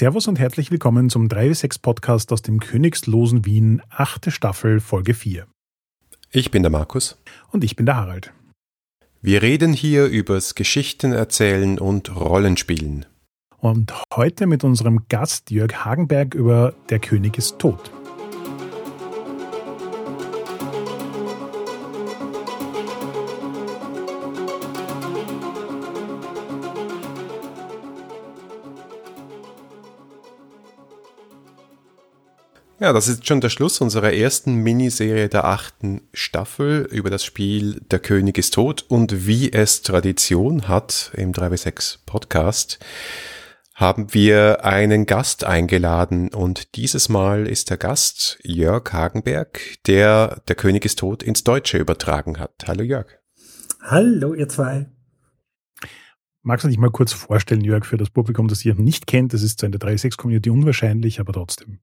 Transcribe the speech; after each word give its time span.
Servus 0.00 0.28
und 0.28 0.38
herzlich 0.38 0.70
willkommen 0.70 1.10
zum 1.10 1.28
3W6 1.28 1.82
Podcast 1.82 2.32
aus 2.32 2.40
dem 2.40 2.58
Königslosen 2.58 3.44
Wien, 3.44 3.82
achte 3.90 4.30
Staffel, 4.30 4.80
Folge 4.80 5.12
4. 5.12 5.46
Ich 6.30 6.50
bin 6.50 6.62
der 6.62 6.70
Markus. 6.70 7.18
Und 7.50 7.64
ich 7.64 7.76
bin 7.76 7.84
der 7.84 7.96
Harald. 7.96 8.32
Wir 9.20 9.42
reden 9.42 9.74
hier 9.74 10.06
übers 10.06 10.54
Geschichten 10.54 11.12
erzählen 11.12 11.78
und 11.78 12.16
Rollenspielen. 12.16 13.04
Und 13.58 13.92
heute 14.14 14.46
mit 14.46 14.64
unserem 14.64 15.04
Gast 15.10 15.50
Jörg 15.50 15.84
Hagenberg 15.84 16.32
über 16.34 16.72
Der 16.88 16.98
König 16.98 17.36
ist 17.36 17.58
tot. 17.58 17.90
Ja, 32.82 32.94
das 32.94 33.08
ist 33.08 33.26
schon 33.26 33.42
der 33.42 33.50
Schluss 33.50 33.82
unserer 33.82 34.14
ersten 34.14 34.54
Miniserie 34.54 35.28
der 35.28 35.44
achten 35.44 36.00
Staffel 36.14 36.88
über 36.90 37.10
das 37.10 37.22
Spiel 37.22 37.82
Der 37.90 37.98
König 37.98 38.38
ist 38.38 38.54
tot 38.54 38.86
und 38.88 39.26
wie 39.26 39.52
es 39.52 39.82
Tradition 39.82 40.66
hat 40.66 41.12
im 41.14 41.32
3W6 41.32 41.98
Podcast 42.06 42.78
haben 43.74 44.14
wir 44.14 44.64
einen 44.64 45.04
Gast 45.04 45.44
eingeladen 45.44 46.30
und 46.32 46.74
dieses 46.74 47.10
Mal 47.10 47.46
ist 47.46 47.68
der 47.68 47.76
Gast 47.76 48.38
Jörg 48.44 48.90
Hagenberg, 48.94 49.60
der 49.86 50.40
Der 50.48 50.56
König 50.56 50.86
ist 50.86 51.00
tot 51.00 51.22
ins 51.22 51.44
Deutsche 51.44 51.76
übertragen 51.76 52.38
hat. 52.38 52.64
Hallo 52.66 52.82
Jörg. 52.82 53.08
Hallo 53.82 54.32
ihr 54.32 54.48
zwei. 54.48 54.88
Magst 56.40 56.64
du 56.64 56.68
dich 56.68 56.78
mal 56.78 56.90
kurz 56.90 57.12
vorstellen, 57.12 57.60
Jörg, 57.60 57.84
für 57.84 57.98
das 57.98 58.08
Publikum, 58.08 58.48
das 58.48 58.64
ihr 58.64 58.74
nicht 58.74 59.06
kennt? 59.06 59.34
Das 59.34 59.42
ist 59.42 59.60
zwar 59.60 59.66
in 59.66 59.72
der 59.72 59.82
3W6-Community 59.82 60.48
unwahrscheinlich, 60.48 61.20
aber 61.20 61.34
trotzdem. 61.34 61.80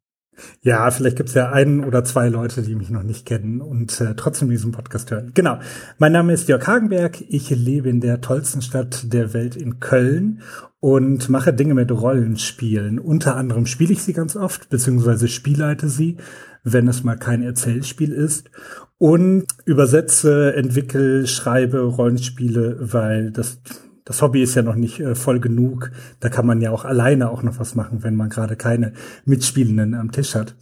Ja, 0.62 0.90
vielleicht 0.92 1.18
gibt's 1.18 1.34
ja 1.34 1.52
einen 1.52 1.84
oder 1.84 2.04
zwei 2.04 2.30
Leute, 2.30 2.62
die 2.62 2.76
mich 2.76 2.90
noch 2.90 3.04
nicht 3.04 3.26
kennen 3.26 3.62
und 3.62 4.00
äh, 4.02 4.16
trotzdem 4.16 4.50
diesen 4.50 4.72
Podcast 4.72 5.12
hören. 5.12 5.32
Genau. 5.34 5.60
Mein 5.98 6.12
Name 6.12 6.34
ist 6.34 6.48
Jörg 6.48 6.66
Hagenberg. 6.68 7.22
Ich 7.30 7.50
lebe 7.50 7.90
in 7.90 8.02
der 8.02 8.22
tollsten 8.22 8.62
Stadt 8.62 9.12
der 9.14 9.34
Welt 9.34 9.56
in 9.56 9.80
Köln 9.80 10.42
und 10.80 11.30
mache 11.30 11.54
Dinge 11.54 11.74
mit 11.74 11.92
Rollenspielen. 11.92 13.00
Unter 13.00 13.36
anderem 13.36 13.66
spiele 13.66 13.94
ich 13.94 14.04
sie 14.04 14.14
ganz 14.14 14.36
oft, 14.36 14.70
beziehungsweise 14.70 15.28
spielleite 15.28 15.90
sie, 15.90 16.18
wenn 16.64 16.88
es 16.88 17.04
mal 17.04 17.18
kein 17.18 17.42
Erzählspiel 17.42 18.12
ist. 18.12 18.52
Und 19.00 19.46
übersetze, 19.66 20.56
entwickle, 20.56 21.28
schreibe 21.28 21.82
Rollenspiele, 21.82 22.78
weil 22.80 23.32
das 23.32 23.60
das 24.08 24.22
Hobby 24.22 24.42
ist 24.42 24.56
ja 24.56 24.62
noch 24.62 24.76
nicht 24.76 25.02
äh, 25.02 25.16
voll 25.16 25.40
genug. 25.42 25.92
Da 26.22 26.30
kann 26.30 26.48
man 26.48 26.62
ja 26.62 26.72
auch 26.72 26.86
alleine 26.86 27.30
auch 27.30 27.44
noch 27.44 27.60
was 27.60 27.76
machen, 27.76 28.04
wenn 28.04 28.16
man 28.16 28.30
gerade 28.30 28.56
keine 28.56 28.94
Mitspielenden 29.26 29.94
am 29.94 30.12
Tisch 30.12 30.34
hat. 30.34 30.56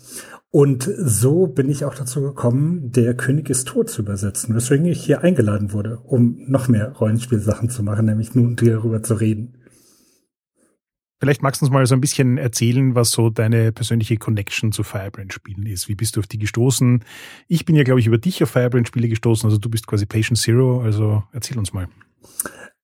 Und 0.49 0.89
so 0.97 1.47
bin 1.47 1.69
ich 1.69 1.85
auch 1.85 1.95
dazu 1.95 2.21
gekommen, 2.21 2.91
der 2.91 3.13
König 3.13 3.49
ist 3.49 3.67
tot 3.67 3.89
zu 3.89 4.01
übersetzen, 4.01 4.55
weswegen 4.55 4.85
ich 4.85 5.03
hier 5.03 5.21
eingeladen 5.21 5.73
wurde, 5.73 5.97
um 5.97 6.37
noch 6.47 6.67
mehr 6.67 6.93
Rollenspielsachen 6.93 7.69
zu 7.69 7.83
machen, 7.83 8.05
nämlich 8.05 8.33
nun 8.33 8.55
darüber 8.55 9.03
zu 9.03 9.15
reden. 9.15 9.57
Vielleicht 11.19 11.41
magst 11.41 11.61
du 11.61 11.65
uns 11.65 11.73
mal 11.73 11.85
so 11.85 11.95
ein 11.95 12.01
bisschen 12.01 12.37
erzählen, 12.37 12.95
was 12.95 13.11
so 13.11 13.29
deine 13.29 13.71
persönliche 13.71 14.17
Connection 14.17 14.71
zu 14.71 14.83
Firebrand-Spielen 14.83 15.65
ist. 15.65 15.87
Wie 15.87 15.95
bist 15.95 16.15
du 16.15 16.19
auf 16.19 16.27
die 16.27 16.39
gestoßen? 16.39 17.03
Ich 17.47 17.65
bin 17.65 17.75
ja, 17.75 17.83
glaube 17.83 17.99
ich, 17.99 18.07
über 18.07 18.17
dich 18.17 18.41
auf 18.41 18.49
Firebrand-Spiele 18.49 19.07
gestoßen. 19.07 19.47
Also 19.47 19.57
du 19.57 19.69
bist 19.69 19.87
quasi 19.87 20.05
Patient 20.05 20.37
Zero. 20.37 20.81
Also 20.81 21.23
erzähl 21.31 21.57
uns 21.57 21.73
mal. 21.73 21.87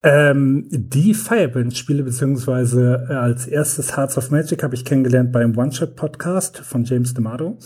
Ähm, 0.03 0.67
die 0.71 1.13
Firebrand-Spiele, 1.13 2.03
beziehungsweise 2.03 3.07
äh, 3.09 3.13
als 3.13 3.45
erstes 3.45 3.95
Hearts 3.95 4.17
of 4.17 4.31
Magic 4.31 4.63
habe 4.63 4.73
ich 4.73 4.83
kennengelernt 4.83 5.31
beim 5.31 5.55
One-Shot-Podcast 5.55 6.57
von 6.57 6.85
James 6.85 7.15
D'Amato. 7.15 7.57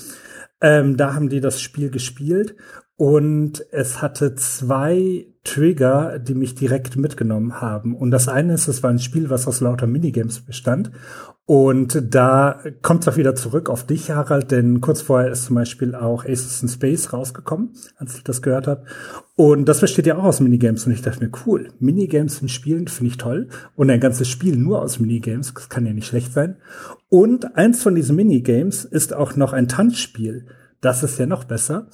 Ähm, 0.62 0.98
da 0.98 1.14
haben 1.14 1.30
die 1.30 1.40
das 1.40 1.62
Spiel 1.62 1.90
gespielt 1.90 2.56
und 2.98 3.66
es 3.72 4.02
hatte 4.02 4.36
zwei 4.36 5.28
Trigger, 5.44 6.18
die 6.18 6.34
mich 6.34 6.56
direkt 6.56 6.96
mitgenommen 6.96 7.62
haben. 7.62 7.96
Und 7.96 8.12
das 8.12 8.28
eine 8.28 8.54
ist, 8.54 8.68
es 8.68 8.84
war 8.84 8.90
ein 8.90 9.00
Spiel, 9.00 9.30
was 9.30 9.48
aus 9.48 9.62
lauter 9.62 9.86
Minigames 9.86 10.40
bestand. 10.42 10.92
Und 11.46 12.02
da 12.16 12.60
kommt 12.82 13.04
es 13.04 13.08
auch 13.08 13.18
wieder 13.18 13.36
zurück 13.36 13.70
auf 13.70 13.86
dich, 13.86 14.10
Harald, 14.10 14.50
denn 14.50 14.82
kurz 14.82 15.02
vorher 15.02 15.30
ist 15.30 15.46
zum 15.46 15.56
Beispiel 15.56 15.94
auch 15.94 16.26
Aces 16.26 16.64
in 16.64 16.70
Space 16.70 17.14
rausgekommen, 17.14 17.76
als 17.98 18.18
ich 18.18 18.24
das 18.24 18.42
gehört 18.42 18.66
habe. 18.66 18.86
Und 19.36 19.66
das 19.66 19.82
besteht 19.82 20.08
ja 20.08 20.18
auch 20.18 20.24
aus 20.24 20.40
Minigames. 20.40 20.88
Und 20.88 20.94
ich 20.94 21.04
dachte 21.04 21.24
mir, 21.24 21.32
cool, 21.46 21.70
Minigames 21.80 22.42
in 22.42 22.50
Spielen 22.50 22.88
finde 22.88 23.12
ich 23.12 23.18
toll. 23.18 23.50
Und 23.76 23.92
ein 23.92 24.00
ganzes 24.00 24.28
Spiel 24.28 24.56
nur 24.56 24.82
aus 24.82 25.00
Minigames, 25.00 25.54
das 25.54 25.70
kann 25.70 25.86
ja 25.86 25.94
nicht 25.94 26.08
schlecht 26.08 26.34
sein. 26.34 26.56
Und 27.10 27.56
eins 27.56 27.84
von 27.84 27.94
diesen 27.94 28.16
Minigames 28.16 28.86
ist 28.86 29.14
auch 29.14 29.36
noch 29.36 29.54
ein 29.54 29.68
Tanzspiel. 29.68 30.48
Das 30.86 31.02
ist 31.02 31.18
ja 31.18 31.26
noch 31.26 31.46
besser. 31.46 31.88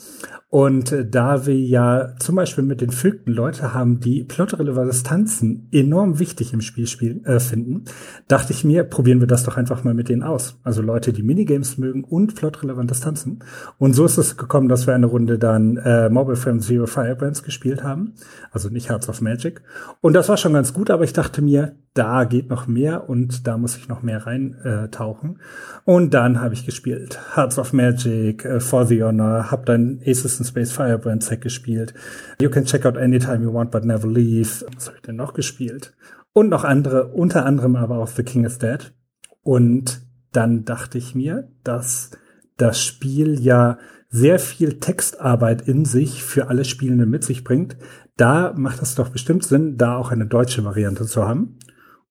Und 0.49 0.91
äh, 0.91 1.09
da 1.09 1.45
wir 1.45 1.57
ja 1.57 2.13
zum 2.19 2.35
Beispiel 2.35 2.65
mit 2.65 2.81
den 2.81 2.91
Vögten 2.91 3.31
Leute 3.31 3.73
haben, 3.73 4.01
die 4.01 4.25
plotrelevante 4.25 5.01
Tanzen 5.01 5.69
enorm 5.71 6.19
wichtig 6.19 6.51
im 6.51 6.59
Spiel 6.59 7.21
äh, 7.23 7.39
finden, 7.39 7.85
dachte 8.27 8.51
ich 8.51 8.65
mir, 8.65 8.83
probieren 8.83 9.21
wir 9.21 9.27
das 9.27 9.45
doch 9.45 9.55
einfach 9.55 9.85
mal 9.85 9.93
mit 9.93 10.09
denen 10.09 10.23
aus. 10.23 10.59
Also 10.65 10.81
Leute, 10.81 11.13
die 11.13 11.23
Minigames 11.23 11.77
mögen 11.77 12.03
und 12.03 12.35
plotrelevantes 12.35 12.99
Tanzen. 12.99 13.39
Und 13.77 13.93
so 13.93 14.03
ist 14.03 14.17
es 14.17 14.35
gekommen, 14.35 14.67
dass 14.67 14.87
wir 14.87 14.93
eine 14.93 15.05
Runde 15.05 15.39
dann 15.39 15.77
äh, 15.77 16.09
Mobile 16.09 16.35
Frame 16.35 16.59
Zero 16.59 16.85
Firebrands 16.85 17.43
gespielt 17.43 17.85
haben. 17.85 18.15
Also 18.51 18.67
nicht 18.67 18.89
Hearts 18.89 19.07
of 19.07 19.21
Magic. 19.21 19.61
Und 20.01 20.11
das 20.11 20.27
war 20.27 20.35
schon 20.35 20.51
ganz 20.51 20.73
gut, 20.73 20.89
aber 20.89 21.05
ich 21.05 21.13
dachte 21.13 21.41
mir, 21.41 21.77
da 21.93 22.23
geht 22.23 22.49
noch 22.49 22.67
mehr 22.67 23.09
und 23.09 23.47
da 23.47 23.57
muss 23.57 23.75
ich 23.75 23.89
noch 23.89 24.01
mehr 24.01 24.25
reintauchen. 24.25 25.39
Äh, 25.39 25.91
und 25.91 26.13
dann 26.13 26.39
habe 26.39 26.53
ich 26.53 26.65
gespielt 26.65 27.19
Hearts 27.35 27.57
of 27.57 27.73
Magic, 27.73 28.45
äh, 28.45 28.59
the 28.85 29.03
Honor, 29.03 29.51
hab 29.51 29.65
dann 29.65 30.01
Aces 30.05 30.39
in 30.39 30.45
Space 30.45 30.71
Firebrand 30.71 31.23
Set 31.23 31.41
gespielt. 31.41 31.93
You 32.41 32.49
can 32.49 32.65
check 32.65 32.85
out 32.85 32.97
anytime 32.97 33.43
you 33.43 33.53
want 33.53 33.71
but 33.71 33.85
never 33.85 34.07
leave. 34.07 34.65
Was 34.75 34.87
habe 34.87 34.97
ich 34.97 35.01
denn 35.01 35.15
noch 35.15 35.33
gespielt? 35.33 35.93
Und 36.33 36.49
noch 36.49 36.63
andere, 36.63 37.07
unter 37.07 37.45
anderem 37.45 37.75
aber 37.75 37.97
auch 37.99 38.07
The 38.07 38.23
King 38.23 38.45
is 38.45 38.57
Dead. 38.57 38.93
Und 39.41 40.01
dann 40.31 40.65
dachte 40.65 40.97
ich 40.97 41.15
mir, 41.15 41.51
dass 41.63 42.11
das 42.57 42.81
Spiel 42.81 43.39
ja 43.39 43.77
sehr 44.09 44.39
viel 44.39 44.79
Textarbeit 44.79 45.67
in 45.67 45.85
sich 45.85 46.23
für 46.23 46.47
alle 46.47 46.65
Spielenden 46.65 47.09
mit 47.09 47.23
sich 47.23 47.43
bringt. 47.43 47.77
Da 48.17 48.53
macht 48.55 48.81
es 48.81 48.95
doch 48.95 49.09
bestimmt 49.09 49.43
Sinn, 49.43 49.77
da 49.77 49.95
auch 49.95 50.11
eine 50.11 50.27
deutsche 50.27 50.63
Variante 50.63 51.05
zu 51.05 51.27
haben. 51.27 51.57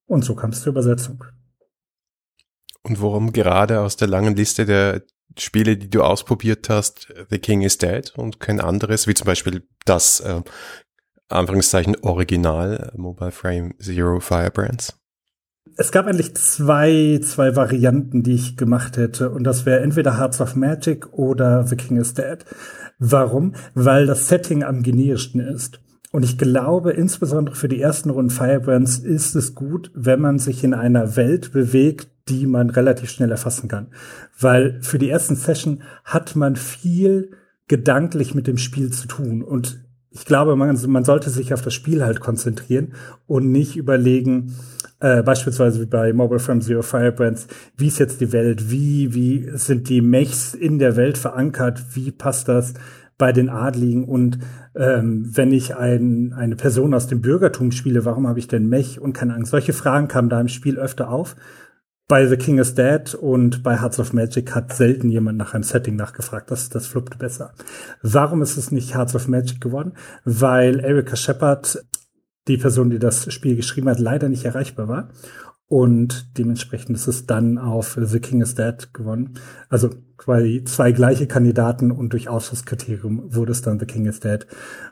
Und 0.06 0.24
so 0.24 0.34
kam 0.34 0.50
es 0.50 0.62
zur 0.62 0.72
Übersetzung. 0.72 1.24
Und 2.82 3.00
warum 3.02 3.32
gerade 3.32 3.80
aus 3.80 3.96
der 3.96 4.08
langen 4.08 4.34
Liste 4.34 4.64
der 4.64 5.02
Spiele, 5.38 5.76
die 5.76 5.90
du 5.90 6.02
ausprobiert 6.02 6.68
hast, 6.68 7.12
The 7.30 7.38
King 7.38 7.62
is 7.62 7.78
Dead 7.78 8.12
und 8.16 8.40
kein 8.40 8.60
anderes, 8.60 9.06
wie 9.06 9.14
zum 9.14 9.26
Beispiel 9.26 9.62
das 9.84 10.20
äh, 10.20 10.42
Anführungszeichen 11.28 11.96
Original 12.02 12.92
Mobile 12.96 13.30
Frame 13.30 13.74
Zero 13.78 14.20
Firebrands? 14.20 14.96
Es 15.76 15.92
gab 15.92 16.06
eigentlich 16.06 16.34
zwei, 16.34 17.20
zwei 17.22 17.56
Varianten, 17.56 18.22
die 18.22 18.34
ich 18.34 18.56
gemacht 18.56 18.96
hätte. 18.96 19.30
Und 19.30 19.44
das 19.44 19.64
wäre 19.66 19.80
entweder 19.80 20.18
Hearts 20.18 20.40
of 20.40 20.56
Magic 20.56 21.12
oder 21.12 21.66
The 21.66 21.76
King 21.76 21.96
is 21.98 22.14
Dead. 22.14 22.38
Warum? 22.98 23.54
Weil 23.74 24.06
das 24.06 24.28
Setting 24.28 24.62
am 24.62 24.82
generischsten 24.82 25.40
ist. 25.40 25.80
Und 26.12 26.24
ich 26.24 26.38
glaube, 26.38 26.92
insbesondere 26.92 27.54
für 27.54 27.68
die 27.68 27.80
ersten 27.80 28.10
Runden 28.10 28.30
Firebrands 28.30 28.98
ist 28.98 29.36
es 29.36 29.54
gut, 29.54 29.92
wenn 29.94 30.20
man 30.20 30.38
sich 30.38 30.64
in 30.64 30.74
einer 30.74 31.16
Welt 31.16 31.52
bewegt, 31.52 32.08
die 32.30 32.46
man 32.46 32.70
relativ 32.70 33.10
schnell 33.10 33.30
erfassen 33.30 33.68
kann. 33.68 33.88
Weil 34.38 34.80
für 34.82 34.98
die 34.98 35.10
ersten 35.10 35.36
Session 35.36 35.82
hat 36.04 36.36
man 36.36 36.56
viel 36.56 37.32
gedanklich 37.68 38.34
mit 38.34 38.46
dem 38.46 38.58
Spiel 38.58 38.90
zu 38.90 39.06
tun. 39.06 39.42
Und 39.42 39.84
ich 40.10 40.24
glaube, 40.24 40.56
man, 40.56 40.76
man 40.88 41.04
sollte 41.04 41.30
sich 41.30 41.54
auf 41.54 41.62
das 41.62 41.74
Spiel 41.74 42.04
halt 42.04 42.20
konzentrieren 42.20 42.94
und 43.26 43.52
nicht 43.52 43.76
überlegen, 43.76 44.54
äh, 44.98 45.22
beispielsweise 45.22 45.80
wie 45.80 45.86
bei 45.86 46.12
Mobile 46.12 46.40
From 46.40 46.60
Zero 46.60 46.82
Firebrands, 46.82 47.46
wie 47.76 47.86
ist 47.86 47.98
jetzt 47.98 48.20
die 48.20 48.32
Welt, 48.32 48.70
wie, 48.70 49.14
wie 49.14 49.50
sind 49.54 49.88
die 49.88 50.00
Mechs 50.00 50.54
in 50.54 50.78
der 50.78 50.96
Welt 50.96 51.16
verankert, 51.16 51.82
wie 51.94 52.10
passt 52.10 52.48
das 52.48 52.74
bei 53.18 53.32
den 53.32 53.50
Adligen 53.50 54.04
und 54.04 54.38
ähm, 54.74 55.30
wenn 55.32 55.52
ich 55.52 55.76
ein, 55.76 56.32
eine 56.32 56.56
Person 56.56 56.94
aus 56.94 57.06
dem 57.06 57.20
Bürgertum 57.20 57.70
spiele, 57.70 58.04
warum 58.04 58.26
habe 58.26 58.38
ich 58.38 58.48
denn 58.48 58.68
Mech 58.68 59.00
und 59.00 59.12
keine 59.12 59.34
Angst? 59.34 59.50
Solche 59.50 59.74
Fragen 59.74 60.08
kamen 60.08 60.30
da 60.30 60.40
im 60.40 60.48
Spiel 60.48 60.78
öfter 60.78 61.10
auf 61.10 61.36
bei 62.10 62.26
The 62.26 62.36
King 62.36 62.58
is 62.58 62.74
Dead 62.74 63.14
und 63.14 63.62
bei 63.62 63.80
Hearts 63.80 64.00
of 64.00 64.12
Magic 64.12 64.52
hat 64.52 64.74
selten 64.74 65.10
jemand 65.10 65.38
nach 65.38 65.54
einem 65.54 65.62
Setting 65.62 65.94
nachgefragt. 65.94 66.50
Das, 66.50 66.68
das 66.68 66.88
fluppt 66.88 67.20
besser. 67.20 67.54
Warum 68.02 68.42
ist 68.42 68.56
es 68.56 68.72
nicht 68.72 68.96
Hearts 68.96 69.14
of 69.14 69.28
Magic 69.28 69.60
geworden? 69.60 69.92
Weil 70.24 70.80
Erika 70.80 71.14
Shepard, 71.14 71.84
die 72.48 72.56
Person, 72.56 72.90
die 72.90 72.98
das 72.98 73.32
Spiel 73.32 73.54
geschrieben 73.54 73.88
hat, 73.88 74.00
leider 74.00 74.28
nicht 74.28 74.44
erreichbar 74.44 74.88
war. 74.88 75.10
und 75.68 76.36
dementsprechend 76.36 76.96
ist 76.96 77.06
es 77.06 77.26
dann 77.26 77.56
auf 77.56 77.96
The 77.96 78.18
King 78.18 78.42
is 78.42 78.56
Dead 78.56 78.92
gewonnen. 78.92 79.34
Also 79.68 79.90
quasi 80.20 80.62
zwei 80.64 80.92
gleiche 80.92 81.26
Kandidaten 81.26 81.90
und 81.90 82.12
durch 82.12 82.28
Ausschusskriterium 82.28 83.34
wurde 83.34 83.52
es 83.52 83.62
dann 83.62 83.80
The 83.80 83.86
King 83.86 84.04
is 84.04 84.20
Dead. 84.20 84.46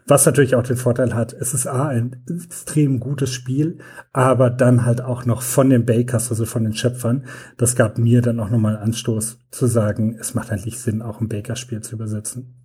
Was 0.06 0.24
natürlich 0.24 0.54
auch 0.54 0.62
den 0.62 0.78
Vorteil 0.78 1.14
hat, 1.14 1.34
es 1.34 1.52
ist 1.52 1.66
A, 1.66 1.88
ein 1.88 2.24
extrem 2.26 2.98
gutes 2.98 3.30
Spiel, 3.30 3.76
aber 4.14 4.48
dann 4.48 4.86
halt 4.86 5.02
auch 5.02 5.26
noch 5.26 5.42
von 5.42 5.68
den 5.68 5.84
Bakers, 5.84 6.30
also 6.30 6.46
von 6.46 6.64
den 6.64 6.72
Schöpfern. 6.72 7.26
Das 7.58 7.76
gab 7.76 7.98
mir 7.98 8.22
dann 8.22 8.40
auch 8.40 8.48
nochmal 8.48 8.78
Anstoß 8.78 9.38
zu 9.50 9.66
sagen, 9.66 10.16
es 10.18 10.32
macht 10.32 10.50
eigentlich 10.50 10.80
Sinn, 10.80 11.02
auch 11.02 11.20
ein 11.20 11.28
Baker-Spiel 11.28 11.82
zu 11.82 11.96
übersetzen. 11.96 12.57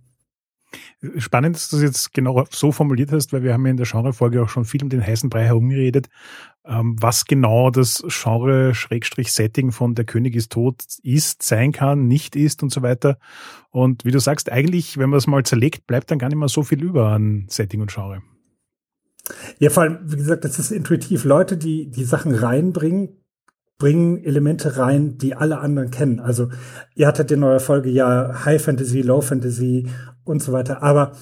Spannend, 1.18 1.56
dass 1.56 1.68
du 1.68 1.76
es 1.76 1.82
jetzt 1.82 2.14
genau 2.14 2.44
so 2.50 2.72
formuliert 2.72 3.12
hast, 3.12 3.32
weil 3.32 3.42
wir 3.42 3.52
haben 3.52 3.64
ja 3.64 3.70
in 3.70 3.76
der 3.76 3.86
Genrefolge 3.86 4.42
auch 4.42 4.48
schon 4.48 4.64
viel 4.64 4.82
um 4.82 4.88
den 4.88 5.04
heißen 5.04 5.30
Brei 5.30 5.44
herumgeredet, 5.44 6.08
ähm, 6.64 6.96
was 7.00 7.24
genau 7.24 7.70
das 7.70 8.02
Genre-Setting 8.08 9.72
von 9.72 9.94
Der 9.94 10.04
König 10.04 10.34
ist 10.34 10.52
tot 10.52 10.82
ist, 11.02 11.42
sein 11.42 11.72
kann, 11.72 12.06
nicht 12.06 12.36
ist 12.36 12.62
und 12.62 12.72
so 12.72 12.82
weiter. 12.82 13.18
Und 13.70 14.04
wie 14.04 14.10
du 14.10 14.20
sagst, 14.20 14.50
eigentlich, 14.50 14.98
wenn 14.98 15.10
man 15.10 15.18
es 15.18 15.26
mal 15.26 15.44
zerlegt, 15.44 15.86
bleibt 15.86 16.10
dann 16.10 16.18
gar 16.18 16.28
nicht 16.28 16.38
mehr 16.38 16.48
so 16.48 16.62
viel 16.62 16.82
über 16.82 17.08
an 17.08 17.46
Setting 17.48 17.80
und 17.80 17.92
Genre. 17.92 18.22
Ja, 19.58 19.70
vor 19.70 19.84
allem, 19.84 19.98
wie 20.04 20.16
gesagt, 20.16 20.44
das 20.44 20.58
ist 20.58 20.70
intuitiv. 20.70 21.24
Leute, 21.24 21.56
die 21.56 21.90
die 21.90 22.04
Sachen 22.04 22.34
reinbringen, 22.34 23.23
bringen 23.84 24.24
Elemente 24.24 24.78
rein, 24.78 25.18
die 25.18 25.34
alle 25.34 25.58
anderen 25.58 25.90
kennen. 25.90 26.18
Also 26.18 26.48
ihr 26.94 27.06
hattet 27.06 27.30
in 27.30 27.44
eurer 27.44 27.60
Folge 27.60 27.90
ja 27.90 28.46
High 28.46 28.62
Fantasy, 28.62 29.02
Low 29.02 29.20
Fantasy 29.20 29.90
und 30.24 30.42
so 30.42 30.52
weiter. 30.54 30.82
Aber 30.82 31.12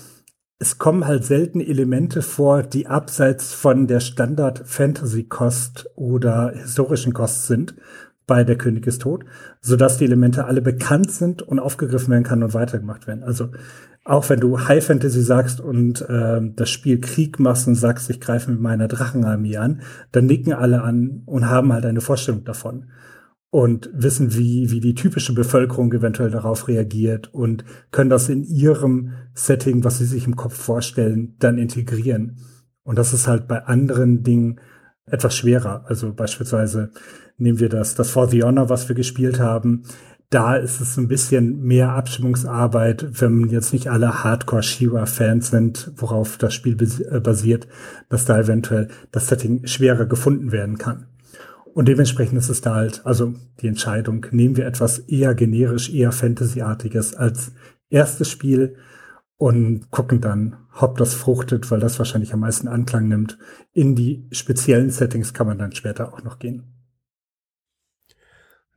es 0.60 0.78
kommen 0.78 1.04
halt 1.04 1.24
selten 1.24 1.60
Elemente 1.60 2.22
vor, 2.22 2.62
die 2.62 2.86
abseits 2.86 3.52
von 3.52 3.88
der 3.88 3.98
Standard-Fantasy-Kost 3.98 5.90
oder 5.96 6.52
historischen 6.54 7.12
Kost 7.12 7.48
sind 7.48 7.74
bei 8.32 8.44
Der 8.44 8.56
König 8.56 8.86
ist 8.86 9.02
tot, 9.02 9.26
sodass 9.60 9.98
die 9.98 10.06
Elemente 10.06 10.46
alle 10.46 10.62
bekannt 10.62 11.10
sind 11.10 11.42
und 11.42 11.58
aufgegriffen 11.58 12.12
werden 12.12 12.24
kann 12.24 12.42
und 12.42 12.54
weitergemacht 12.54 13.06
werden. 13.06 13.22
Also 13.24 13.50
auch 14.06 14.30
wenn 14.30 14.40
du 14.40 14.58
High 14.58 14.82
Fantasy 14.82 15.20
sagst 15.20 15.60
und 15.60 16.00
äh, 16.08 16.40
das 16.56 16.70
Spiel 16.70 16.98
Krieg 16.98 17.38
machst 17.38 17.68
und 17.68 17.74
sagst, 17.74 18.08
ich 18.08 18.22
greife 18.22 18.50
mit 18.50 18.58
meiner 18.58 18.88
Drachenarmee 18.88 19.58
an, 19.58 19.82
dann 20.12 20.24
nicken 20.24 20.54
alle 20.54 20.80
an 20.80 21.24
und 21.26 21.50
haben 21.50 21.74
halt 21.74 21.84
eine 21.84 22.00
Vorstellung 22.00 22.42
davon 22.44 22.86
und 23.50 23.90
wissen, 23.92 24.34
wie, 24.34 24.70
wie 24.70 24.80
die 24.80 24.94
typische 24.94 25.34
Bevölkerung 25.34 25.92
eventuell 25.92 26.30
darauf 26.30 26.68
reagiert 26.68 27.34
und 27.34 27.66
können 27.90 28.08
das 28.08 28.30
in 28.30 28.44
ihrem 28.44 29.12
Setting, 29.34 29.84
was 29.84 29.98
sie 29.98 30.06
sich 30.06 30.26
im 30.26 30.36
Kopf 30.36 30.54
vorstellen, 30.54 31.36
dann 31.38 31.58
integrieren. 31.58 32.38
Und 32.82 32.96
das 32.96 33.12
ist 33.12 33.28
halt 33.28 33.46
bei 33.46 33.62
anderen 33.66 34.22
Dingen 34.22 34.58
etwas 35.04 35.36
schwerer. 35.36 35.84
Also 35.86 36.14
beispielsweise 36.14 36.92
nehmen 37.36 37.60
wir 37.60 37.68
das, 37.68 37.94
das 37.94 38.10
For 38.10 38.28
the 38.28 38.42
Honor, 38.42 38.68
was 38.68 38.88
wir 38.88 38.96
gespielt 38.96 39.40
haben. 39.40 39.82
Da 40.30 40.56
ist 40.56 40.80
es 40.80 40.96
ein 40.96 41.08
bisschen 41.08 41.60
mehr 41.62 41.90
Abstimmungsarbeit, 41.90 43.20
wenn 43.20 43.48
jetzt 43.50 43.74
nicht 43.74 43.88
alle 43.88 44.24
Hardcore-Shira-Fans 44.24 45.50
sind, 45.50 45.92
worauf 45.96 46.38
das 46.38 46.54
Spiel 46.54 46.76
äh, 47.10 47.20
basiert, 47.20 47.68
dass 48.08 48.24
da 48.24 48.38
eventuell 48.38 48.88
das 49.10 49.28
Setting 49.28 49.66
schwerer 49.66 50.06
gefunden 50.06 50.50
werden 50.50 50.78
kann. 50.78 51.06
Und 51.74 51.88
dementsprechend 51.88 52.38
ist 52.38 52.48
es 52.48 52.60
da 52.60 52.74
halt, 52.74 53.02
also 53.04 53.34
die 53.60 53.68
Entscheidung, 53.68 54.26
nehmen 54.30 54.56
wir 54.56 54.66
etwas 54.66 55.00
eher 55.00 55.34
generisch, 55.34 55.92
eher 55.92 56.12
Fantasy-artiges 56.12 57.14
als 57.14 57.52
erstes 57.90 58.30
Spiel 58.30 58.76
und 59.36 59.90
gucken 59.90 60.20
dann, 60.20 60.56
ob 60.78 60.98
das 60.98 61.14
fruchtet, 61.14 61.70
weil 61.70 61.80
das 61.80 61.98
wahrscheinlich 61.98 62.32
am 62.32 62.40
meisten 62.40 62.68
Anklang 62.68 63.08
nimmt. 63.08 63.38
In 63.72 63.94
die 63.94 64.26
speziellen 64.30 64.90
Settings 64.90 65.34
kann 65.34 65.46
man 65.46 65.58
dann 65.58 65.72
später 65.72 66.12
auch 66.12 66.22
noch 66.22 66.38
gehen. 66.38 66.71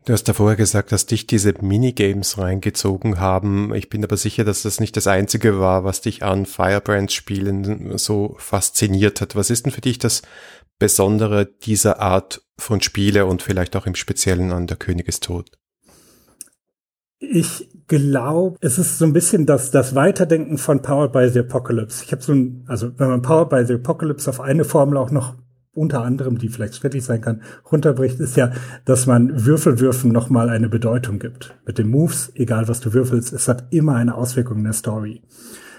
Du 0.06 0.14
hast 0.14 0.26
da 0.26 0.34
vorher 0.34 0.56
gesagt, 0.56 0.92
dass 0.92 1.08
dich 1.08 1.26
diese 1.26 1.54
Minigames 1.62 2.38
reingezogen 2.38 3.20
haben. 3.20 3.74
Ich 3.74 3.90
bin 3.90 4.04
aber 4.04 4.18
sicher, 4.18 4.44
dass 4.44 4.62
das 4.62 4.80
nicht 4.80 4.96
das 4.96 5.08
einzige 5.08 5.60
war, 5.60 5.84
was 5.84 6.02
dich 6.02 6.22
an 6.22 6.46
Firebrands 6.46 7.16
Spielen 7.16 7.98
so 7.98 8.36
fasziniert 8.38 9.20
hat. 9.20 9.36
Was 9.36 9.50
ist 9.50 9.66
denn 9.66 9.72
für 9.72 9.82
dich 9.82 9.98
das 9.98 10.22
Besondere 10.78 11.48
dieser 11.48 12.02
Art 12.02 12.44
von 12.60 12.82
Spiele 12.82 13.26
und 13.26 13.42
vielleicht 13.42 13.76
auch 13.76 13.88
im 13.88 13.96
Speziellen 13.96 14.52
an 14.52 14.68
Der 14.68 14.78
König 14.78 15.08
ist 15.08 15.24
tot? 15.24 15.50
Ich 17.18 17.68
glaube, 17.88 18.58
es 18.62 18.78
ist 18.78 19.00
so 19.00 19.06
ein 19.06 19.14
bisschen 19.14 19.48
das, 19.48 19.72
das 19.72 19.96
Weiterdenken 19.96 20.60
von 20.60 20.84
Powered 20.84 21.14
by 21.14 21.30
the 21.34 21.40
Apocalypse. 21.40 22.04
Ich 22.04 22.12
habe 22.12 22.22
so 22.22 22.32
ein, 22.32 22.64
also 22.68 22.92
wenn 23.00 23.10
man 23.10 23.22
Powered 23.24 23.50
by 23.50 23.66
the 23.66 23.74
Apocalypse 23.74 24.30
auf 24.30 24.40
eine 24.40 24.66
Formel 24.66 24.98
auch 24.98 25.10
noch 25.10 25.36
unter 25.76 26.04
anderem, 26.04 26.38
die 26.38 26.50
vielleicht 26.50 26.76
schrecklich 26.76 27.04
sein 27.04 27.22
kann, 27.22 27.42
runterbricht, 27.72 28.20
ist 28.20 28.38
ja, 28.38 28.52
dass 28.86 29.06
man 29.06 29.46
Würfelwürfen 29.46 30.12
nochmal 30.12 30.50
eine 30.50 30.70
Bedeutung 30.70 31.20
gibt. 31.20 31.56
Mit 31.66 31.78
den 31.78 31.90
Moves, 31.90 32.32
egal 32.36 32.68
was 32.68 32.80
du 32.80 32.94
würfelst, 32.94 33.34
es 33.34 33.48
hat 33.48 33.66
immer 33.70 33.96
eine 33.96 34.16
Auswirkung 34.16 34.60
in 34.60 34.64
der 34.64 34.74
Story. 34.74 35.22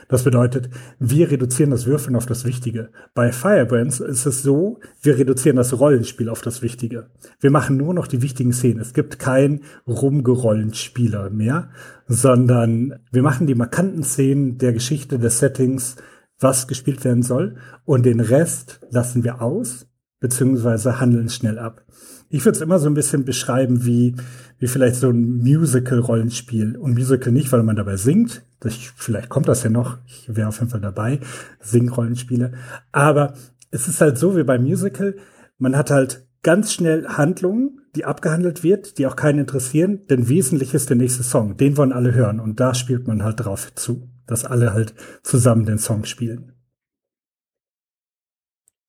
Das 0.08 0.22
bedeutet, 0.22 0.70
wir 1.00 1.30
reduzieren 1.30 1.70
das 1.70 1.86
Würfeln 1.86 2.14
auf 2.14 2.26
das 2.26 2.44
Wichtige. 2.44 2.90
Bei 3.14 3.32
Firebrands 3.32 3.98
ist 3.98 4.24
es 4.24 4.42
so, 4.42 4.78
wir 5.02 5.18
reduzieren 5.18 5.56
das 5.56 5.78
Rollenspiel 5.78 6.28
auf 6.28 6.42
das 6.42 6.62
Wichtige. 6.62 7.06
Wir 7.40 7.50
machen 7.50 7.76
nur 7.76 7.92
noch 7.92 8.06
die 8.06 8.22
wichtigen 8.22 8.52
Szenen. 8.52 8.80
Es 8.80 8.94
gibt 8.94 9.18
kein 9.18 9.62
Rumgerollenspieler 9.88 11.30
mehr, 11.30 11.70
sondern 12.06 13.00
wir 13.10 13.22
machen 13.22 13.48
die 13.48 13.56
markanten 13.56 14.04
Szenen 14.04 14.58
der 14.58 14.72
Geschichte, 14.72 15.18
des 15.18 15.40
Settings, 15.40 15.96
was 16.38 16.68
gespielt 16.68 17.04
werden 17.04 17.22
soll. 17.22 17.56
Und 17.84 18.04
den 18.06 18.20
Rest 18.20 18.80
lassen 18.90 19.24
wir 19.24 19.42
aus, 19.42 19.86
beziehungsweise 20.20 21.00
handeln 21.00 21.28
schnell 21.28 21.58
ab. 21.58 21.84
Ich 22.28 22.44
würde 22.44 22.56
es 22.56 22.62
immer 22.62 22.78
so 22.78 22.88
ein 22.88 22.94
bisschen 22.94 23.24
beschreiben 23.24 23.84
wie, 23.84 24.16
wie 24.58 24.66
vielleicht 24.66 24.96
so 24.96 25.10
ein 25.10 25.36
Musical-Rollenspiel. 25.36 26.76
Und 26.76 26.94
Musical 26.94 27.32
nicht, 27.32 27.52
weil 27.52 27.62
man 27.62 27.76
dabei 27.76 27.96
singt. 27.96 28.44
Das, 28.60 28.74
vielleicht 28.74 29.28
kommt 29.28 29.48
das 29.48 29.62
ja 29.62 29.70
noch. 29.70 29.98
Ich 30.06 30.34
wäre 30.34 30.48
auf 30.48 30.58
jeden 30.58 30.70
Fall 30.70 30.80
dabei. 30.80 31.20
Sing-Rollenspiele. 31.60 32.52
Aber 32.90 33.34
es 33.70 33.86
ist 33.86 34.00
halt 34.00 34.18
so 34.18 34.36
wie 34.36 34.42
beim 34.42 34.64
Musical. 34.64 35.16
Man 35.58 35.76
hat 35.76 35.90
halt 35.90 36.26
ganz 36.42 36.72
schnell 36.72 37.06
Handlungen, 37.06 37.80
die 37.94 38.04
abgehandelt 38.04 38.62
wird, 38.62 38.98
die 38.98 39.06
auch 39.06 39.16
keinen 39.16 39.40
interessieren. 39.40 40.06
Denn 40.10 40.28
wesentlich 40.28 40.74
ist 40.74 40.90
der 40.90 40.96
nächste 40.96 41.22
Song. 41.22 41.56
Den 41.56 41.76
wollen 41.76 41.92
alle 41.92 42.12
hören. 42.12 42.40
Und 42.40 42.58
da 42.58 42.74
spielt 42.74 43.06
man 43.06 43.22
halt 43.22 43.44
drauf 43.44 43.72
zu, 43.74 44.08
dass 44.26 44.44
alle 44.44 44.72
halt 44.72 44.94
zusammen 45.22 45.66
den 45.66 45.78
Song 45.78 46.04
spielen. 46.04 46.52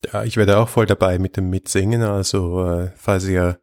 Ja, 0.05 0.23
ich 0.23 0.37
werde 0.37 0.57
auch 0.57 0.69
voll 0.69 0.85
dabei 0.85 1.19
mit 1.19 1.37
dem 1.37 1.49
Mitsingen. 1.49 2.03
Also, 2.03 2.65
äh, 2.65 2.91
falls 2.95 3.25
ihr 3.25 3.59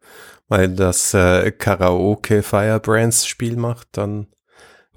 mal 0.47 0.69
das 0.69 1.13
äh, 1.13 1.51
Karaoke 1.51 2.43
Firebrands 2.43 3.25
Spiel 3.25 3.55
macht, 3.55 3.87
dann 3.93 4.27